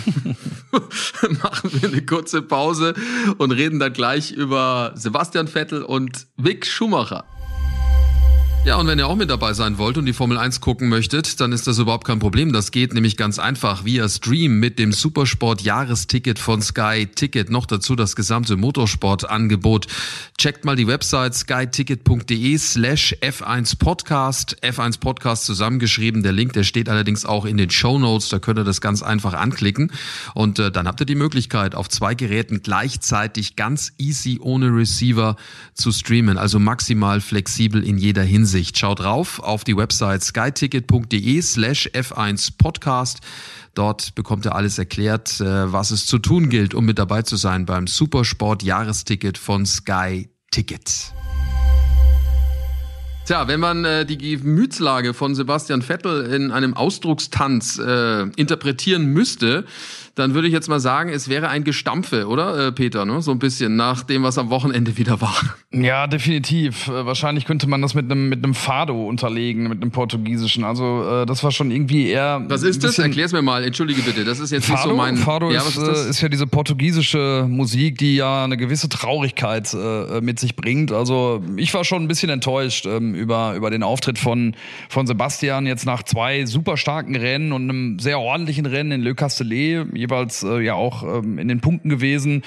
[1.42, 2.94] machen wir eine kurze Pause
[3.38, 7.24] und reden dann gleich über Sebastian Vettel und Vic Schumacher.
[8.65, 11.41] Ja, und wenn ihr auch mit dabei sein wollt und die Formel 1 gucken möchtet,
[11.41, 12.54] dann ist das überhaupt kein Problem.
[12.54, 17.49] Das geht nämlich ganz einfach via Stream mit dem Supersport Jahresticket von Sky Ticket.
[17.49, 19.88] Noch dazu das gesamte Motorsportangebot.
[20.38, 24.56] Checkt mal die Website skyticket.de slash F1 Podcast.
[24.63, 26.23] F1 Podcast zusammengeschrieben.
[26.23, 28.30] Der Link, der steht allerdings auch in den Show Notes.
[28.30, 29.91] Da könnt ihr das ganz einfach anklicken.
[30.36, 35.36] Und äh, dann habt ihr die Möglichkeit, auf zwei Geräten gleichzeitig ganz easy ohne Receiver
[35.73, 36.38] zu streamen.
[36.38, 38.53] Also maximal flexibel in jeder Hinsicht.
[38.54, 38.78] Ansicht.
[38.78, 43.22] Schaut drauf auf die Website skyticket.de slash F1 Podcast.
[43.74, 47.36] Dort bekommt ihr alles erklärt, äh, was es zu tun gilt, um mit dabei zu
[47.36, 51.13] sein beim Supersport Jahresticket von Sky Ticket.
[53.26, 59.66] Tja, wenn man äh, die Gemütslage von Sebastian Vettel in einem Ausdruckstanz äh, interpretieren müsste,
[60.15, 63.23] dann würde ich jetzt mal sagen, es wäre ein Gestampfe, oder, äh, Peter, ne?
[63.23, 65.36] So ein bisschen nach dem, was am Wochenende wieder war.
[65.71, 66.88] Ja, definitiv.
[66.88, 70.63] Äh, wahrscheinlich könnte man das mit einem mit einem Fado unterlegen, mit einem portugiesischen.
[70.63, 72.43] Also äh, das war schon irgendwie eher.
[72.47, 72.99] Was ist das?
[72.99, 73.63] Erklär's mir mal.
[73.63, 74.23] Entschuldige bitte.
[74.23, 74.78] Das ist jetzt Fado?
[74.78, 75.17] nicht so mein.
[75.17, 80.21] Fado ja, ist, ist, ist, ja diese portugiesische Musik, die ja eine gewisse Traurigkeit äh,
[80.21, 80.91] mit sich bringt.
[80.91, 84.56] Also ich war schon ein bisschen enttäuscht ähm, über über den Auftritt von
[84.89, 89.15] von Sebastian jetzt nach zwei super starken Rennen und einem sehr ordentlichen Rennen in Le
[89.15, 92.44] Castellet jeweils äh, ja auch ähm, in den Punkten gewesen.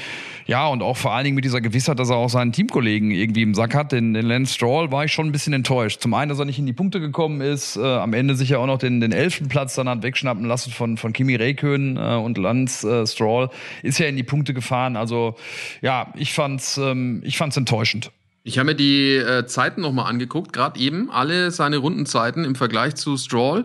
[0.46, 3.42] Ja, und auch vor allen Dingen mit dieser Gewissheit, dass er auch seinen Teamkollegen irgendwie
[3.42, 6.00] im Sack hat, den, den Lance Stroll, war ich schon ein bisschen enttäuscht.
[6.00, 8.58] Zum einen, dass er nicht in die Punkte gekommen ist, äh, am Ende sich ja
[8.58, 12.22] auch noch den, den elften Platz dann hat wegschnappen lassen von, von Kimi Räikkönen äh,
[12.22, 13.50] und Lance äh, Stroll,
[13.82, 14.96] ist ja in die Punkte gefahren.
[14.96, 15.34] Also
[15.82, 18.12] ja, ich fand's, ähm, ich fand's enttäuschend.
[18.44, 22.94] Ich habe mir die äh, Zeiten nochmal angeguckt, gerade eben, alle seine Rundenzeiten im Vergleich
[22.94, 23.64] zu Stroll.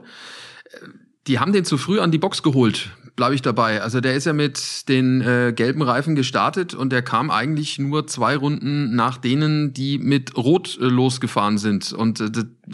[1.27, 3.81] Die haben den zu früh an die Box geholt bleibe ich dabei.
[3.81, 8.07] Also der ist ja mit den äh, gelben Reifen gestartet und der kam eigentlich nur
[8.07, 11.93] zwei Runden nach denen, die mit Rot äh, losgefahren sind.
[11.93, 12.31] Und äh,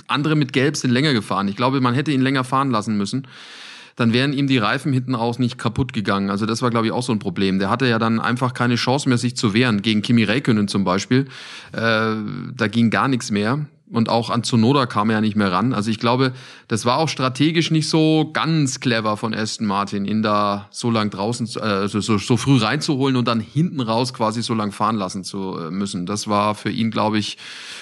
[0.08, 1.48] andere mit Gelb sind länger gefahren.
[1.48, 3.28] Ich glaube, man hätte ihn länger fahren lassen müssen.
[3.96, 6.30] Dann wären ihm die Reifen hinten aus nicht kaputt gegangen.
[6.30, 7.58] Also das war, glaube ich, auch so ein Problem.
[7.58, 9.82] Der hatte ja dann einfach keine Chance mehr, sich zu wehren.
[9.82, 11.26] Gegen Kimi Räikkönen zum Beispiel.
[11.72, 12.16] Äh,
[12.56, 15.74] da ging gar nichts mehr und auch an Zunoda kam er ja nicht mehr ran.
[15.74, 16.34] Also ich glaube,
[16.68, 21.10] das war auch strategisch nicht so ganz clever von Aston Martin, ihn da so lang
[21.10, 24.98] draußen, äh, so, so, so früh reinzuholen und dann hinten raus quasi so lang fahren
[24.98, 26.06] lassen zu äh, müssen.
[26.06, 27.38] Das war für ihn, glaube ich,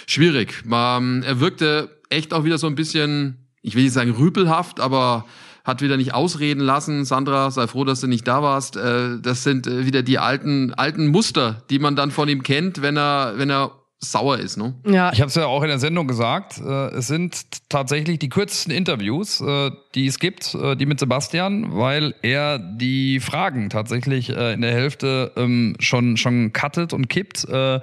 [0.05, 0.63] schwierig.
[0.71, 5.25] Ähm, er wirkte echt auch wieder so ein bisschen, ich will nicht sagen rüpelhaft, aber
[5.63, 7.05] hat wieder nicht ausreden lassen.
[7.05, 8.77] Sandra, sei froh, dass du nicht da warst.
[8.77, 12.83] Äh, das sind äh, wieder die alten alten Muster, die man dann von ihm kennt,
[12.83, 14.57] wenn er wenn er sauer ist.
[14.57, 14.75] Ne?
[14.85, 15.11] Ja.
[15.13, 16.59] Ich habe es ja auch in der Sendung gesagt.
[16.59, 21.75] Äh, es sind tatsächlich die kürzesten Interviews, äh, die es gibt, äh, die mit Sebastian,
[21.75, 27.47] weil er die Fragen tatsächlich äh, in der Hälfte ähm, schon schon cuttet und kippt.
[27.49, 27.79] Äh,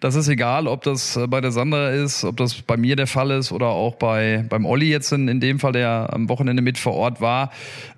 [0.00, 3.30] das ist egal, ob das bei der Sandra ist, ob das bei mir der Fall
[3.30, 6.78] ist oder auch bei beim Olli jetzt in, in dem Fall, der am Wochenende mit
[6.78, 7.50] vor Ort war.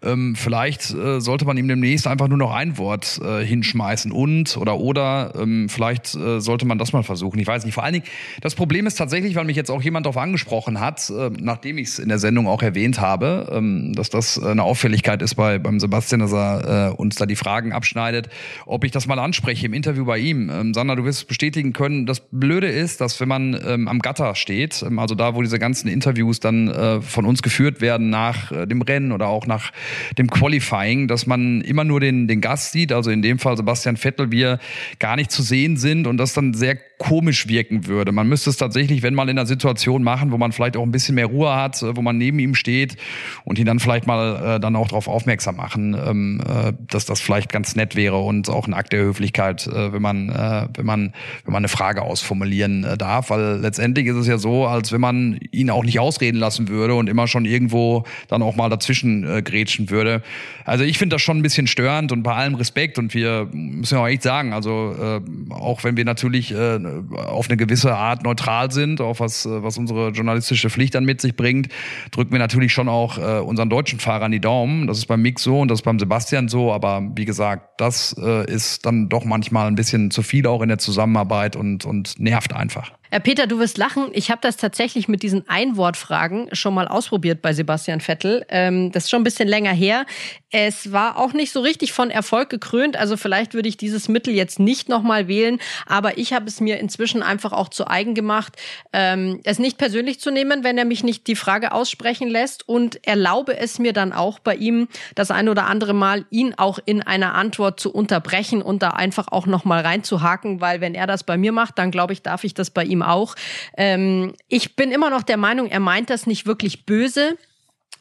[0.03, 4.57] Ähm, vielleicht äh, sollte man ihm demnächst einfach nur noch ein Wort äh, hinschmeißen und
[4.57, 7.39] oder oder ähm, vielleicht äh, sollte man das mal versuchen.
[7.39, 7.75] Ich weiß nicht.
[7.75, 8.07] Vor allen Dingen,
[8.41, 11.89] das Problem ist tatsächlich, weil mich jetzt auch jemand darauf angesprochen hat, äh, nachdem ich
[11.89, 15.81] es in der Sendung auch erwähnt habe, ähm, dass das eine Auffälligkeit ist bei beim
[15.81, 18.29] Sebastian, dass er äh, uns da die Fragen abschneidet,
[18.67, 20.51] ob ich das mal anspreche im Interview bei ihm.
[20.51, 24.35] Ähm, Sandra, du wirst bestätigen können, das Blöde ist, dass wenn man ähm, am Gatter
[24.35, 28.53] steht, ähm, also da, wo diese ganzen Interviews dann äh, von uns geführt werden nach
[28.53, 29.73] äh, dem Rennen oder auch nach
[30.19, 33.97] dem Qualifying, dass man immer nur den, den Gast sieht, also in dem Fall Sebastian
[33.97, 34.59] Vettel, wir
[34.99, 38.13] gar nicht zu sehen sind und das dann sehr komisch wirken würde.
[38.13, 40.93] Man müsste es tatsächlich, wenn mal in einer Situation machen, wo man vielleicht auch ein
[40.93, 42.97] bisschen mehr Ruhe hat, äh, wo man neben ihm steht
[43.45, 47.21] und ihn dann vielleicht mal äh, dann auch darauf aufmerksam machen, ähm, äh, dass das
[47.21, 50.87] vielleicht ganz nett wäre und auch ein Akt der Höflichkeit, äh, wenn man äh, wenn
[50.87, 51.13] man
[51.45, 55.01] wenn man eine Frage ausformulieren äh, darf, weil letztendlich ist es ja so, als wenn
[55.01, 59.25] man ihn auch nicht ausreden lassen würde und immer schon irgendwo dann auch mal dazwischen
[59.29, 60.23] äh, grätschen würde.
[60.65, 63.99] Also ich finde das schon ein bisschen störend und bei allem Respekt und wir müssen
[63.99, 66.79] auch echt sagen, also äh, auch wenn wir natürlich äh,
[67.15, 71.21] auf eine gewisse Art neutral sind, auch was, äh, was unsere journalistische Pflicht dann mit
[71.21, 71.69] sich bringt,
[72.11, 74.87] drücken wir natürlich schon auch äh, unseren deutschen Fahrern die Daumen.
[74.87, 78.15] Das ist beim Mick so und das ist beim Sebastian so, aber wie gesagt, das
[78.19, 82.19] äh, ist dann doch manchmal ein bisschen zu viel auch in der Zusammenarbeit und, und
[82.19, 82.93] nervt einfach.
[83.11, 84.09] Herr Peter, du wirst lachen.
[84.13, 88.45] Ich habe das tatsächlich mit diesen Einwortfragen schon mal ausprobiert bei Sebastian Vettel.
[88.49, 90.07] Ähm, das ist schon ein bisschen länger her.
[90.51, 92.97] Es war auch nicht so richtig von Erfolg gekrönt.
[92.97, 95.61] Also vielleicht würde ich dieses Mittel jetzt nicht nochmal wählen.
[95.87, 98.57] Aber ich habe es mir inzwischen einfach auch zu eigen gemacht,
[98.93, 102.69] ähm, es nicht persönlich zu nehmen, wenn er mich nicht die Frage aussprechen lässt.
[102.69, 106.81] Und erlaube es mir dann auch bei ihm das ein oder andere Mal, ihn auch
[106.85, 110.61] in einer Antwort zu unterbrechen und da einfach auch nochmal reinzuhaken.
[110.61, 112.96] Weil wenn er das bei mir macht, dann glaube ich, darf ich das bei ihm
[112.97, 113.35] ihm auch.
[113.77, 117.37] Ähm, ich bin immer noch der Meinung, er meint das nicht wirklich böse.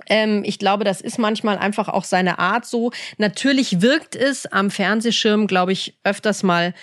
[0.08, 2.92] Ähm, ich glaube, das ist manchmal einfach auch seine Art so.
[3.18, 6.74] Natürlich wirkt es am Fernsehschirm, glaube ich, öfters mal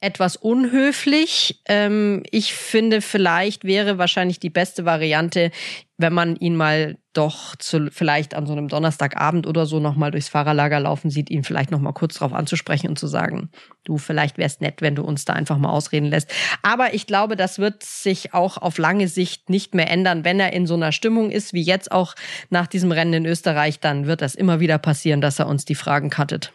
[0.00, 1.60] etwas unhöflich.
[1.66, 5.50] Ähm, ich finde, vielleicht wäre wahrscheinlich die beste Variante,
[5.96, 10.28] wenn man ihn mal doch zu, vielleicht an so einem Donnerstagabend oder so nochmal durchs
[10.28, 13.50] Fahrerlager laufen sieht, ihn vielleicht nochmal kurz drauf anzusprechen und zu sagen,
[13.84, 16.30] du, vielleicht wär's nett, wenn du uns da einfach mal ausreden lässt.
[16.62, 20.24] Aber ich glaube, das wird sich auch auf lange Sicht nicht mehr ändern.
[20.24, 22.14] Wenn er in so einer Stimmung ist, wie jetzt auch
[22.50, 25.74] nach diesem Rennen in Österreich, dann wird das immer wieder passieren, dass er uns die
[25.74, 26.52] Fragen cuttet.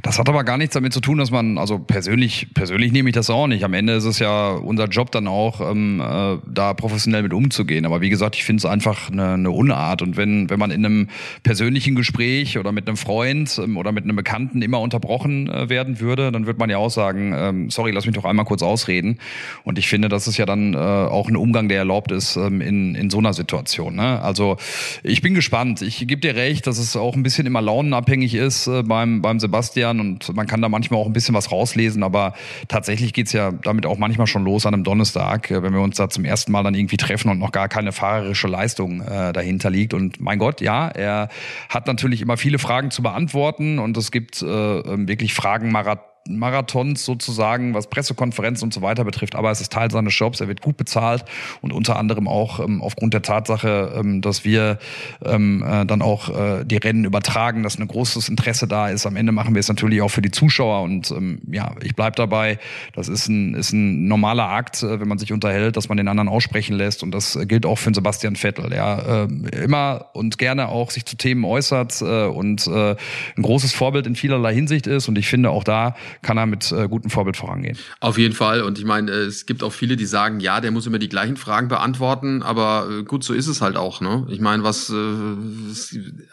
[0.00, 3.14] Das hat aber gar nichts damit zu tun, dass man, also persönlich, persönlich nehme ich
[3.14, 3.64] das auch nicht.
[3.64, 7.84] Am Ende ist es ja unser Job dann auch, ähm, äh, da professionell mit umzugehen.
[7.84, 10.02] Aber wie gesagt, ich finde es einfach eine, eine Unart.
[10.02, 11.08] Und wenn, wenn man in einem
[11.42, 16.00] persönlichen Gespräch oder mit einem Freund ähm, oder mit einem Bekannten immer unterbrochen äh, werden
[16.00, 19.18] würde, dann würde man ja auch sagen, ähm, sorry, lass mich doch einmal kurz ausreden.
[19.64, 22.60] Und ich finde, das ist ja dann äh, auch ein Umgang, der erlaubt ist ähm,
[22.60, 23.96] in, in so einer Situation.
[23.96, 24.22] Ne?
[24.22, 24.56] Also
[25.02, 25.82] ich bin gespannt.
[25.82, 29.38] Ich gebe dir recht, dass es auch ein bisschen immer launenabhängig ist äh, beim, beim
[29.38, 32.34] Sebastian Sebastian und man kann da manchmal auch ein bisschen was rauslesen, aber
[32.68, 35.96] tatsächlich geht's ja damit auch manchmal schon los an einem Donnerstag, äh, wenn wir uns
[35.96, 39.70] da zum ersten Mal dann irgendwie treffen und noch gar keine fahrerische Leistung äh, dahinter
[39.70, 39.94] liegt.
[39.94, 41.28] Und mein Gott, ja, er
[41.68, 46.11] hat natürlich immer viele Fragen zu beantworten und es gibt äh, ähm, wirklich Fragen Marathon
[46.28, 49.34] Marathons sozusagen, was Pressekonferenzen und so weiter betrifft.
[49.34, 51.24] Aber es ist Teil seines Jobs, er wird gut bezahlt
[51.60, 54.78] und unter anderem auch ähm, aufgrund der Tatsache, ähm, dass wir
[55.24, 59.06] ähm, äh, dann auch äh, die Rennen übertragen, dass ein großes Interesse da ist.
[59.06, 62.16] Am Ende machen wir es natürlich auch für die Zuschauer und ähm, ja, ich bleib
[62.16, 62.58] dabei.
[62.94, 66.08] Das ist ein, ist ein normaler Akt, äh, wenn man sich unterhält, dass man den
[66.08, 70.68] anderen aussprechen lässt und das gilt auch für Sebastian Vettel, der äh, immer und gerne
[70.68, 72.96] auch sich zu Themen äußert äh, und äh,
[73.36, 76.70] ein großes Vorbild in vielerlei Hinsicht ist und ich finde auch da kann er mit
[76.72, 77.78] äh, gutem Vorbild vorangehen.
[78.00, 78.62] Auf jeden Fall.
[78.62, 81.08] Und ich meine, äh, es gibt auch viele, die sagen, ja, der muss immer die
[81.08, 84.00] gleichen Fragen beantworten, aber äh, gut, so ist es halt auch.
[84.00, 84.26] Ne?
[84.30, 84.94] Ich meine, was äh,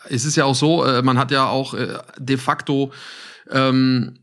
[0.10, 2.92] es ist ja auch so, äh, man hat ja auch äh, de facto
[3.52, 4.20] ähm,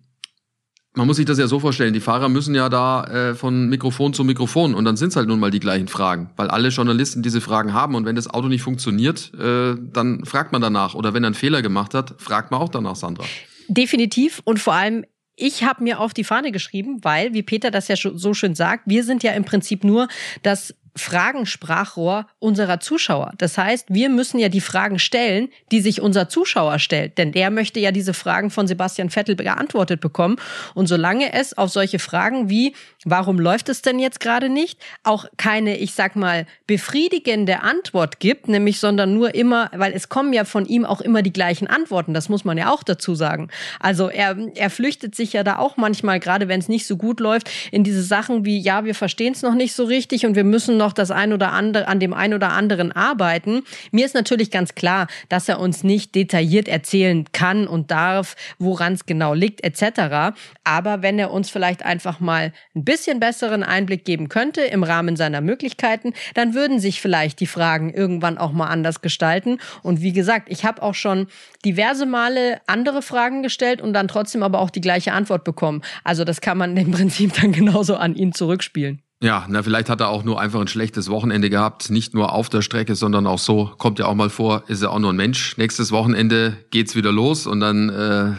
[0.97, 4.14] man muss sich das ja so vorstellen, die Fahrer müssen ja da äh, von Mikrofon
[4.14, 7.23] zu Mikrofon und dann sind es halt nun mal die gleichen Fragen, weil alle Journalisten
[7.23, 11.12] diese Fragen haben und wenn das Auto nicht funktioniert, äh, dann fragt man danach oder
[11.12, 13.25] wenn er einen Fehler gemacht hat, fragt man auch danach, Sandra.
[13.69, 15.05] Definitiv und vor allem
[15.37, 18.85] ich habe mir auf die Fahne geschrieben, weil, wie Peter das ja so schön sagt,
[18.87, 20.09] wir sind ja im Prinzip nur
[20.42, 23.33] das Fragensprachrohr unserer Zuschauer.
[23.39, 27.19] Das heißt, wir müssen ja die Fragen stellen, die sich unser Zuschauer stellt.
[27.19, 30.37] Denn der möchte ja diese Fragen von Sebastian Vettel beantwortet bekommen.
[30.75, 35.27] Und solange es auf solche Fragen wie, warum läuft es denn jetzt gerade nicht, auch
[35.37, 40.45] keine, ich sag mal, befriedigende Antwort gibt, nämlich sondern nur immer, weil es kommen ja
[40.45, 42.15] von ihm auch immer die gleichen Antworten.
[42.15, 43.49] Das muss man ja auch dazu sagen.
[43.81, 47.21] Also er, er flüchtet sich ja da auch manchmal, gerade wenn es nicht so gut
[47.21, 50.45] läuft, in diese Sachen wie, ja, wir verstehen es noch nicht so richtig und wir
[50.45, 53.64] müssen noch noch das ein oder andere, an dem ein oder anderen arbeiten.
[53.90, 58.92] Mir ist natürlich ganz klar, dass er uns nicht detailliert erzählen kann und darf, woran
[58.92, 60.37] es genau liegt, etc.
[60.62, 65.16] Aber wenn er uns vielleicht einfach mal ein bisschen besseren Einblick geben könnte im Rahmen
[65.16, 69.59] seiner Möglichkeiten, dann würden sich vielleicht die Fragen irgendwann auch mal anders gestalten.
[69.83, 71.27] Und wie gesagt, ich habe auch schon
[71.64, 75.83] diverse Male andere Fragen gestellt und dann trotzdem aber auch die gleiche Antwort bekommen.
[76.05, 79.03] Also das kann man im Prinzip dann genauso an ihn zurückspielen.
[79.27, 81.91] Ja, na, vielleicht hat er auch nur einfach ein schlechtes Wochenende gehabt.
[81.91, 83.73] Nicht nur auf der Strecke, sondern auch so.
[83.77, 85.57] Kommt ja auch mal vor, ist er auch nur ein Mensch.
[85.57, 88.35] Nächstes Wochenende geht's wieder los und dann äh,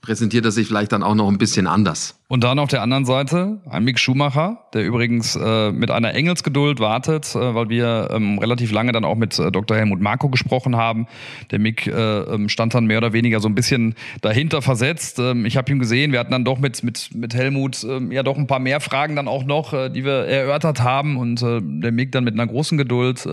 [0.00, 2.19] präsentiert er sich vielleicht dann auch noch ein bisschen anders.
[2.30, 6.78] Und dann auf der anderen Seite ein Mick Schumacher, der übrigens äh, mit einer Engelsgeduld
[6.78, 9.76] wartet, äh, weil wir ähm, relativ lange dann auch mit äh, Dr.
[9.76, 11.08] Helmut Marko gesprochen haben.
[11.50, 15.18] Der Mick äh, ähm, stand dann mehr oder weniger so ein bisschen dahinter versetzt.
[15.18, 18.22] Ähm, ich habe ihn gesehen, wir hatten dann doch mit, mit, mit Helmut ähm, ja
[18.22, 21.58] doch ein paar mehr Fragen dann auch noch, äh, die wir erörtert haben und äh,
[21.60, 23.26] der Mick dann mit einer großen Geduld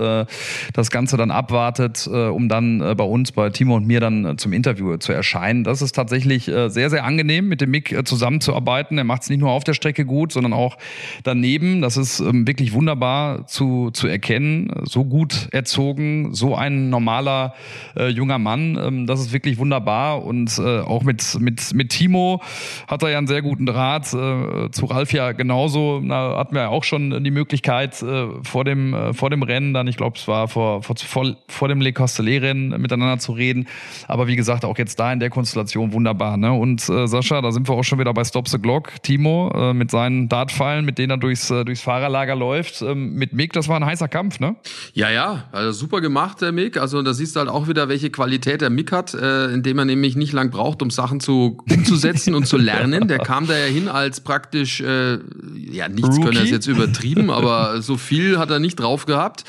[0.73, 4.97] das Ganze dann abwartet, um dann bei uns, bei Timo und mir dann zum Interview
[4.97, 5.63] zu erscheinen.
[5.63, 8.97] Das ist tatsächlich sehr, sehr angenehm, mit dem Mick zusammenzuarbeiten Möglichkeiten.
[8.97, 10.77] Er macht es nicht nur auf der Strecke gut, sondern auch
[11.23, 11.81] daneben.
[11.81, 14.71] Das ist ähm, wirklich wunderbar zu, zu erkennen.
[14.83, 17.53] So gut erzogen, so ein normaler
[17.95, 18.77] äh, junger Mann.
[18.81, 20.23] Ähm, das ist wirklich wunderbar.
[20.23, 22.41] Und äh, auch mit, mit, mit Timo
[22.87, 24.13] hat er ja einen sehr guten Draht.
[24.13, 26.01] Äh, zu Ralf ja genauso.
[26.01, 29.73] Da hatten wir ja auch schon die Möglichkeit äh, vor, dem, äh, vor dem Rennen,
[29.73, 33.67] dann, ich glaube, es war vor, vor, vor, vor dem Le Castellet-Rennen miteinander zu reden.
[34.07, 36.37] Aber wie gesagt, auch jetzt da in der Konstellation wunderbar.
[36.37, 36.51] Ne?
[36.51, 39.51] Und äh, Sascha, da sind wir auch schon wieder bei Stop the Glock Glock, Timo,
[39.55, 42.81] äh, mit seinen Dartpfeilen, mit denen er durchs, äh, durchs Fahrerlager läuft.
[42.81, 44.55] Ähm, mit Mick, das war ein heißer Kampf, ne?
[44.93, 46.77] Ja, ja, also super gemacht, der Mick.
[46.77, 49.85] Also da siehst du halt auch wieder, welche Qualität der Mick hat, äh, indem er
[49.85, 53.07] nämlich nicht lang braucht, um Sachen zu umzusetzen und zu lernen.
[53.07, 55.17] Der kam da ja hin als praktisch, äh,
[55.55, 59.43] ja, nichts können er jetzt übertrieben, aber so viel hat er nicht drauf gehabt.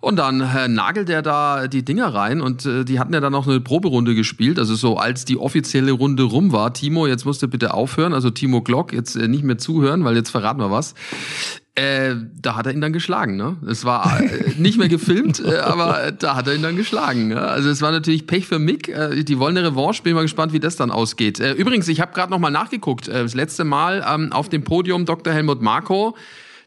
[0.00, 3.32] Und dann äh, nagelt er da die Dinger rein und äh, die hatten ja dann
[3.32, 4.58] noch eine Proberunde gespielt.
[4.58, 8.30] Also so als die offizielle Runde rum war, Timo, jetzt musst du bitte aufhören, also
[8.30, 10.94] Timo Glock, jetzt äh, nicht mehr zuhören, weil jetzt verraten wir was.
[11.74, 13.56] Äh, da hat er ihn dann geschlagen, ne?
[13.68, 17.28] Es war äh, nicht mehr gefilmt, äh, aber da hat er ihn dann geschlagen.
[17.28, 17.40] Ne?
[17.40, 18.88] Also es war natürlich Pech für Mick.
[18.88, 21.38] Äh, die wollen eine Revanche, bin mal gespannt, wie das dann ausgeht.
[21.40, 23.06] Äh, übrigens, ich habe gerade noch mal nachgeguckt.
[23.06, 25.32] Äh, das letzte Mal ähm, auf dem Podium Dr.
[25.32, 26.16] Helmut Marko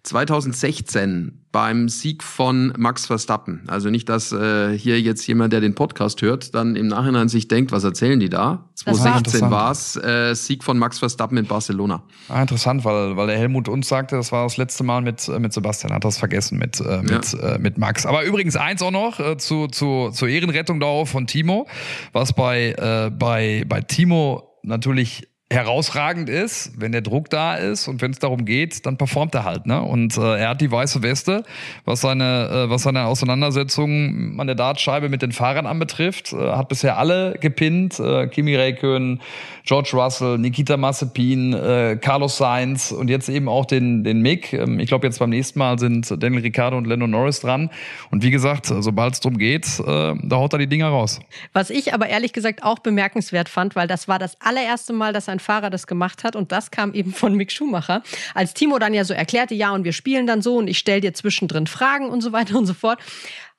[0.04, 3.62] 2016 beim Sieg von Max Verstappen.
[3.68, 7.48] Also nicht, dass äh, hier jetzt jemand, der den Podcast hört, dann im Nachhinein sich
[7.48, 8.70] denkt, was erzählen die da?
[8.76, 12.04] 2016 war es äh, Sieg von Max Verstappen in Barcelona.
[12.28, 15.40] Ah, interessant, weil, weil der Helmut uns sagte, das war das letzte Mal mit, äh,
[15.40, 17.56] mit Sebastian, hat das vergessen mit, äh, mit, ja.
[17.56, 18.06] äh, mit Max.
[18.06, 21.68] Aber übrigens eins auch noch äh, zu, zu, zur Ehrenrettung darauf von Timo,
[22.12, 28.02] was bei, äh, bei, bei Timo natürlich herausragend ist, wenn der Druck da ist und
[28.02, 29.66] wenn es darum geht, dann performt er halt.
[29.66, 29.82] Ne?
[29.82, 31.44] Und äh, er hat die weiße Weste,
[31.86, 36.34] was seine, äh, was seine Auseinandersetzung an der Dartscheibe mit den Fahrern anbetrifft.
[36.34, 38.00] Äh, hat bisher alle gepinnt.
[38.00, 39.22] Äh, Kimi Räikkönen,
[39.66, 44.54] George Russell, Nikita Mazepin, äh, Carlos Sainz und jetzt eben auch den, den Mick.
[44.54, 47.70] Ähm, ich glaube, jetzt beim nächsten Mal sind Daniel Ricciardo und Lando Norris dran.
[48.12, 49.84] Und wie gesagt, sobald es darum geht, äh,
[50.22, 51.20] da haut er die Dinger raus.
[51.54, 55.30] Was ich aber ehrlich gesagt auch bemerkenswert fand, weil das war das allererste Mal, dass
[55.30, 58.02] ein Fahrer das gemacht hat und das kam eben von Mick Schumacher.
[58.34, 61.02] Als Timo dann ja so erklärte, ja, und wir spielen dann so und ich stelle
[61.02, 63.00] dir zwischendrin Fragen und so weiter und so fort,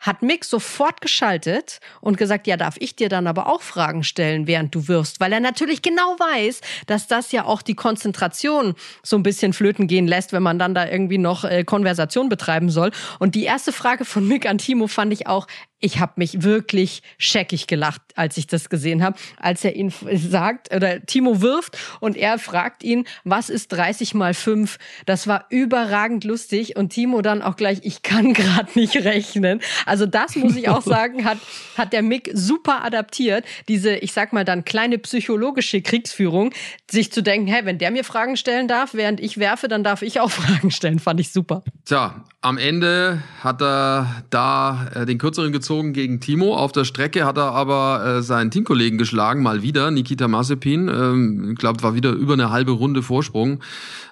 [0.04, 4.46] hat Mick sofort geschaltet und gesagt, ja, darf ich dir dann aber auch Fragen stellen,
[4.46, 9.16] während du wirfst, weil er natürlich genau weiß, dass das ja auch die Konzentration so
[9.16, 12.90] ein bisschen flöten gehen lässt, wenn man dann da irgendwie noch äh, Konversation betreiben soll.
[13.18, 15.46] Und die erste Frage von Mick an Timo fand ich auch,
[15.84, 20.74] ich habe mich wirklich scheckig gelacht, als ich das gesehen habe, als er ihn sagt,
[20.74, 24.78] oder Timo wirft und er fragt ihn, was ist 30 mal 5?
[25.04, 29.60] Das war überragend lustig und Timo dann auch gleich, ich kann gerade nicht rechnen.
[29.84, 31.36] Also das muss ich auch sagen, hat,
[31.76, 36.54] hat der Mick super adaptiert, diese, ich sag mal dann kleine psychologische Kriegsführung,
[36.90, 40.00] sich zu denken, hey, wenn der mir Fragen stellen darf, während ich werfe, dann darf
[40.00, 41.62] ich auch Fragen stellen, fand ich super.
[41.84, 46.56] Tja, am Ende hat er da äh, den kürzeren gezogen gegen Timo.
[46.56, 50.88] Auf der Strecke hat er aber äh, seinen Teamkollegen geschlagen, mal wieder, Nikita Mazepin.
[50.88, 53.60] Ähm, ich glaube, war wieder über eine halbe Runde Vorsprung.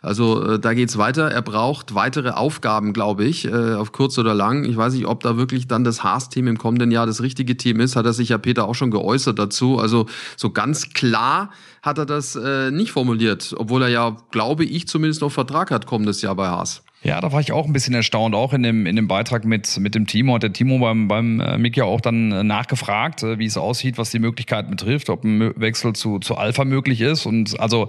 [0.02, 1.30] Also äh, da geht's weiter.
[1.30, 4.64] Er braucht weitere Aufgaben, glaube ich, äh, auf kurz oder lang.
[4.64, 7.80] Ich weiß nicht, ob da wirklich dann das Haas-Team im kommenden Jahr das richtige Team
[7.80, 7.94] ist.
[7.96, 9.78] Hat er sich ja Peter auch schon geäußert dazu.
[9.78, 10.06] Also
[10.36, 11.50] so ganz klar
[11.82, 15.86] hat er das äh, nicht formuliert, obwohl er ja, glaube ich, zumindest noch Vertrag hat
[15.86, 16.82] kommendes Jahr bei Haas.
[17.04, 19.76] Ja, da war ich auch ein bisschen erstaunt, auch in dem, in dem Beitrag mit,
[19.80, 20.34] mit dem Timo.
[20.34, 23.56] Hat der Timo beim, beim äh, Mick ja auch dann äh, nachgefragt, äh, wie es
[23.56, 27.26] aussieht, was die Möglichkeiten betrifft, ob ein Wechsel zu, zu Alpha möglich ist.
[27.26, 27.88] Und also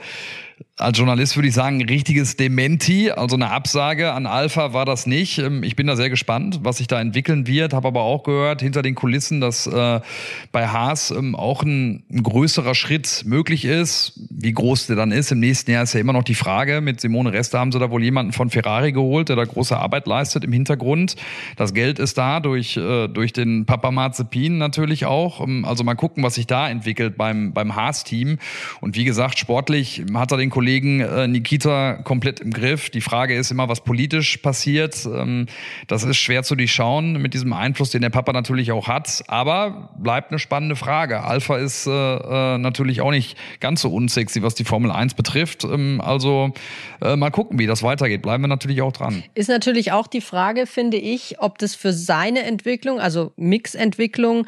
[0.78, 5.06] als Journalist würde ich sagen, ein richtiges Dementi, also eine Absage an Alpha war das
[5.06, 5.38] nicht.
[5.38, 8.62] Ähm, ich bin da sehr gespannt, was sich da entwickeln wird, habe aber auch gehört
[8.62, 10.02] hinter den Kulissen, dass äh,
[10.52, 14.20] bei Haas ähm, auch ein, ein, größerer Schritt möglich ist.
[14.32, 16.82] Wie groß der dann ist, im nächsten Jahr ist ja immer noch die Frage.
[16.82, 20.08] Mit Simone Reste haben sie da wohl jemanden von Ferrari geholt, der da große Arbeit
[20.08, 21.16] leistet im Hintergrund.
[21.56, 25.40] Das Geld ist da durch, äh, durch den Papa Mazepin natürlich auch.
[25.40, 28.40] Ähm, also mal gucken, was sich da entwickelt beim, beim Haas-Team.
[28.82, 32.90] Und wie gesagt, sportlich hat er den Kollegen äh, Nikita komplett im Griff.
[32.90, 35.06] Die Frage ist immer, was politisch passiert.
[35.06, 35.48] Ähm,
[35.88, 39.24] das ist schwer zu durchschauen mit diesem Einfluss, den der Papa natürlich auch hat.
[39.28, 41.24] Aber bleibt eine spannende Frage.
[41.24, 45.64] Alpha ist äh, äh, natürlich auch nicht ganz so unsexy, was die Formel 1 betrifft.
[45.64, 46.54] Ähm, also
[47.02, 48.22] äh, mal gucken, wie das weitergeht.
[48.22, 49.24] Bleiben wir natürlich auch dran.
[49.36, 54.48] Ist natürlich auch die Frage, finde ich, ob das für seine Entwicklung, also Mixentwicklung,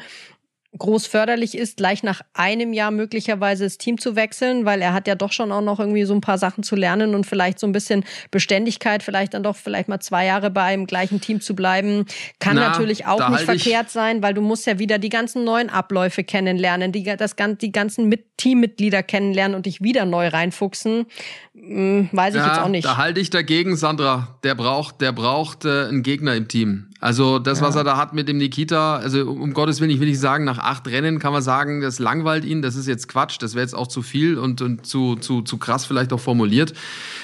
[0.78, 5.06] groß förderlich ist, gleich nach einem Jahr möglicherweise das Team zu wechseln, weil er hat
[5.06, 7.66] ja doch schon auch noch irgendwie so ein paar Sachen zu lernen und vielleicht so
[7.66, 11.54] ein bisschen Beständigkeit, vielleicht dann doch vielleicht mal zwei Jahre bei einem gleichen Team zu
[11.54, 12.06] bleiben,
[12.38, 15.44] kann Na, natürlich auch nicht halt verkehrt sein, weil du musst ja wieder die ganzen
[15.44, 21.06] neuen Abläufe kennenlernen, die, das, die ganzen Teammitglieder kennenlernen und dich wieder neu reinfuchsen.
[21.54, 22.84] Hm, weiß ich ja, jetzt auch nicht.
[22.84, 24.36] Da halte ich dagegen, Sandra.
[24.44, 26.88] Der braucht, der braucht äh, einen Gegner im Team.
[27.00, 27.66] Also das, ja.
[27.66, 30.44] was er da hat mit dem Nikita, also um Gottes Willen, ich will nicht sagen,
[30.44, 33.62] nach acht Rennen kann man sagen, das langweilt ihn, das ist jetzt Quatsch, das wäre
[33.62, 36.72] jetzt auch zu viel und, und zu, zu, zu krass vielleicht auch formuliert.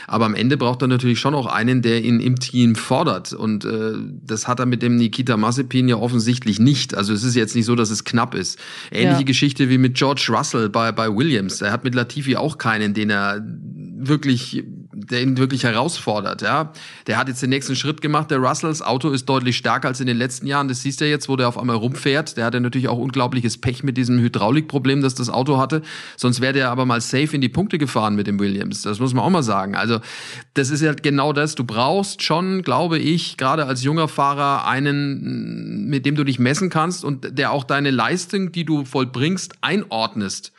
[0.06, 3.32] Aber am Ende braucht er natürlich schon auch einen, der ihn im Team fordert.
[3.32, 3.94] Und äh,
[4.24, 6.94] das hat er mit dem Nikita Mazepin ja offensichtlich nicht.
[6.94, 8.58] Also es ist jetzt nicht so, dass es knapp ist.
[8.90, 9.26] Ähnliche ja.
[9.26, 11.60] Geschichte wie mit George Russell bei, bei Williams.
[11.60, 13.42] Er hat mit Latifi auch keinen, den er
[14.08, 16.42] wirklich, der ihn wirklich herausfordert.
[16.42, 16.72] Ja,
[17.06, 18.30] der hat jetzt den nächsten Schritt gemacht.
[18.30, 20.68] Der Russells Auto ist deutlich stärker als in den letzten Jahren.
[20.68, 22.36] Das siehst du jetzt, wo der auf einmal rumfährt.
[22.36, 25.82] Der hatte natürlich auch unglaubliches Pech mit diesem Hydraulikproblem, das das Auto hatte.
[26.16, 28.82] Sonst wäre der aber mal safe in die Punkte gefahren mit dem Williams.
[28.82, 29.74] Das muss man auch mal sagen.
[29.74, 30.00] Also
[30.54, 31.54] das ist ja genau das.
[31.54, 36.70] Du brauchst schon, glaube ich, gerade als junger Fahrer einen, mit dem du dich messen
[36.70, 40.52] kannst und der auch deine Leistung, die du vollbringst, einordnest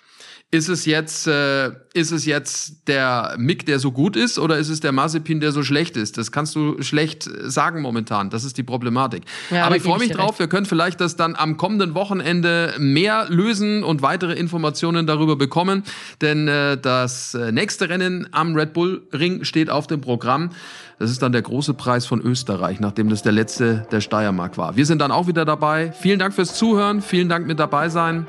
[0.54, 4.70] ist es jetzt, äh, ist es jetzt der Mick, der so gut ist, oder ist
[4.70, 6.20] es der Mazepin, der so schlecht ist?
[6.20, 8.30] Das kannst du schlecht sagen momentan.
[8.30, 9.24] Das ist die Problematik.
[9.50, 10.30] Ja, Aber ich freue mich drauf.
[10.30, 10.40] Recht.
[10.40, 15.84] Wir können vielleicht das dann am kommenden Wochenende mehr lösen und weitere Informationen darüber bekommen,
[16.22, 20.52] denn äh, das äh, nächste Rennen am Red Bull Ring steht auf dem Programm.
[21.00, 24.76] Das ist dann der große Preis von Österreich, nachdem das der letzte der Steiermark war.
[24.76, 25.92] Wir sind dann auch wieder dabei.
[26.00, 27.02] Vielen Dank fürs Zuhören.
[27.02, 28.28] Vielen Dank mit dabei sein.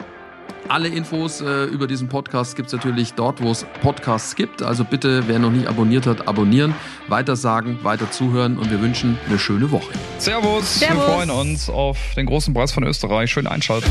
[0.69, 4.63] Alle Infos äh, über diesen Podcast gibt es natürlich dort, wo es Podcasts gibt.
[4.63, 6.75] Also bitte, wer noch nicht abonniert hat, abonnieren,
[7.09, 9.93] weiter sagen, weiter zuhören und wir wünschen eine schöne Woche.
[10.19, 10.97] Servus, Servus.
[10.97, 13.31] wir freuen uns auf den großen Preis von Österreich.
[13.31, 13.91] Schön einschalten.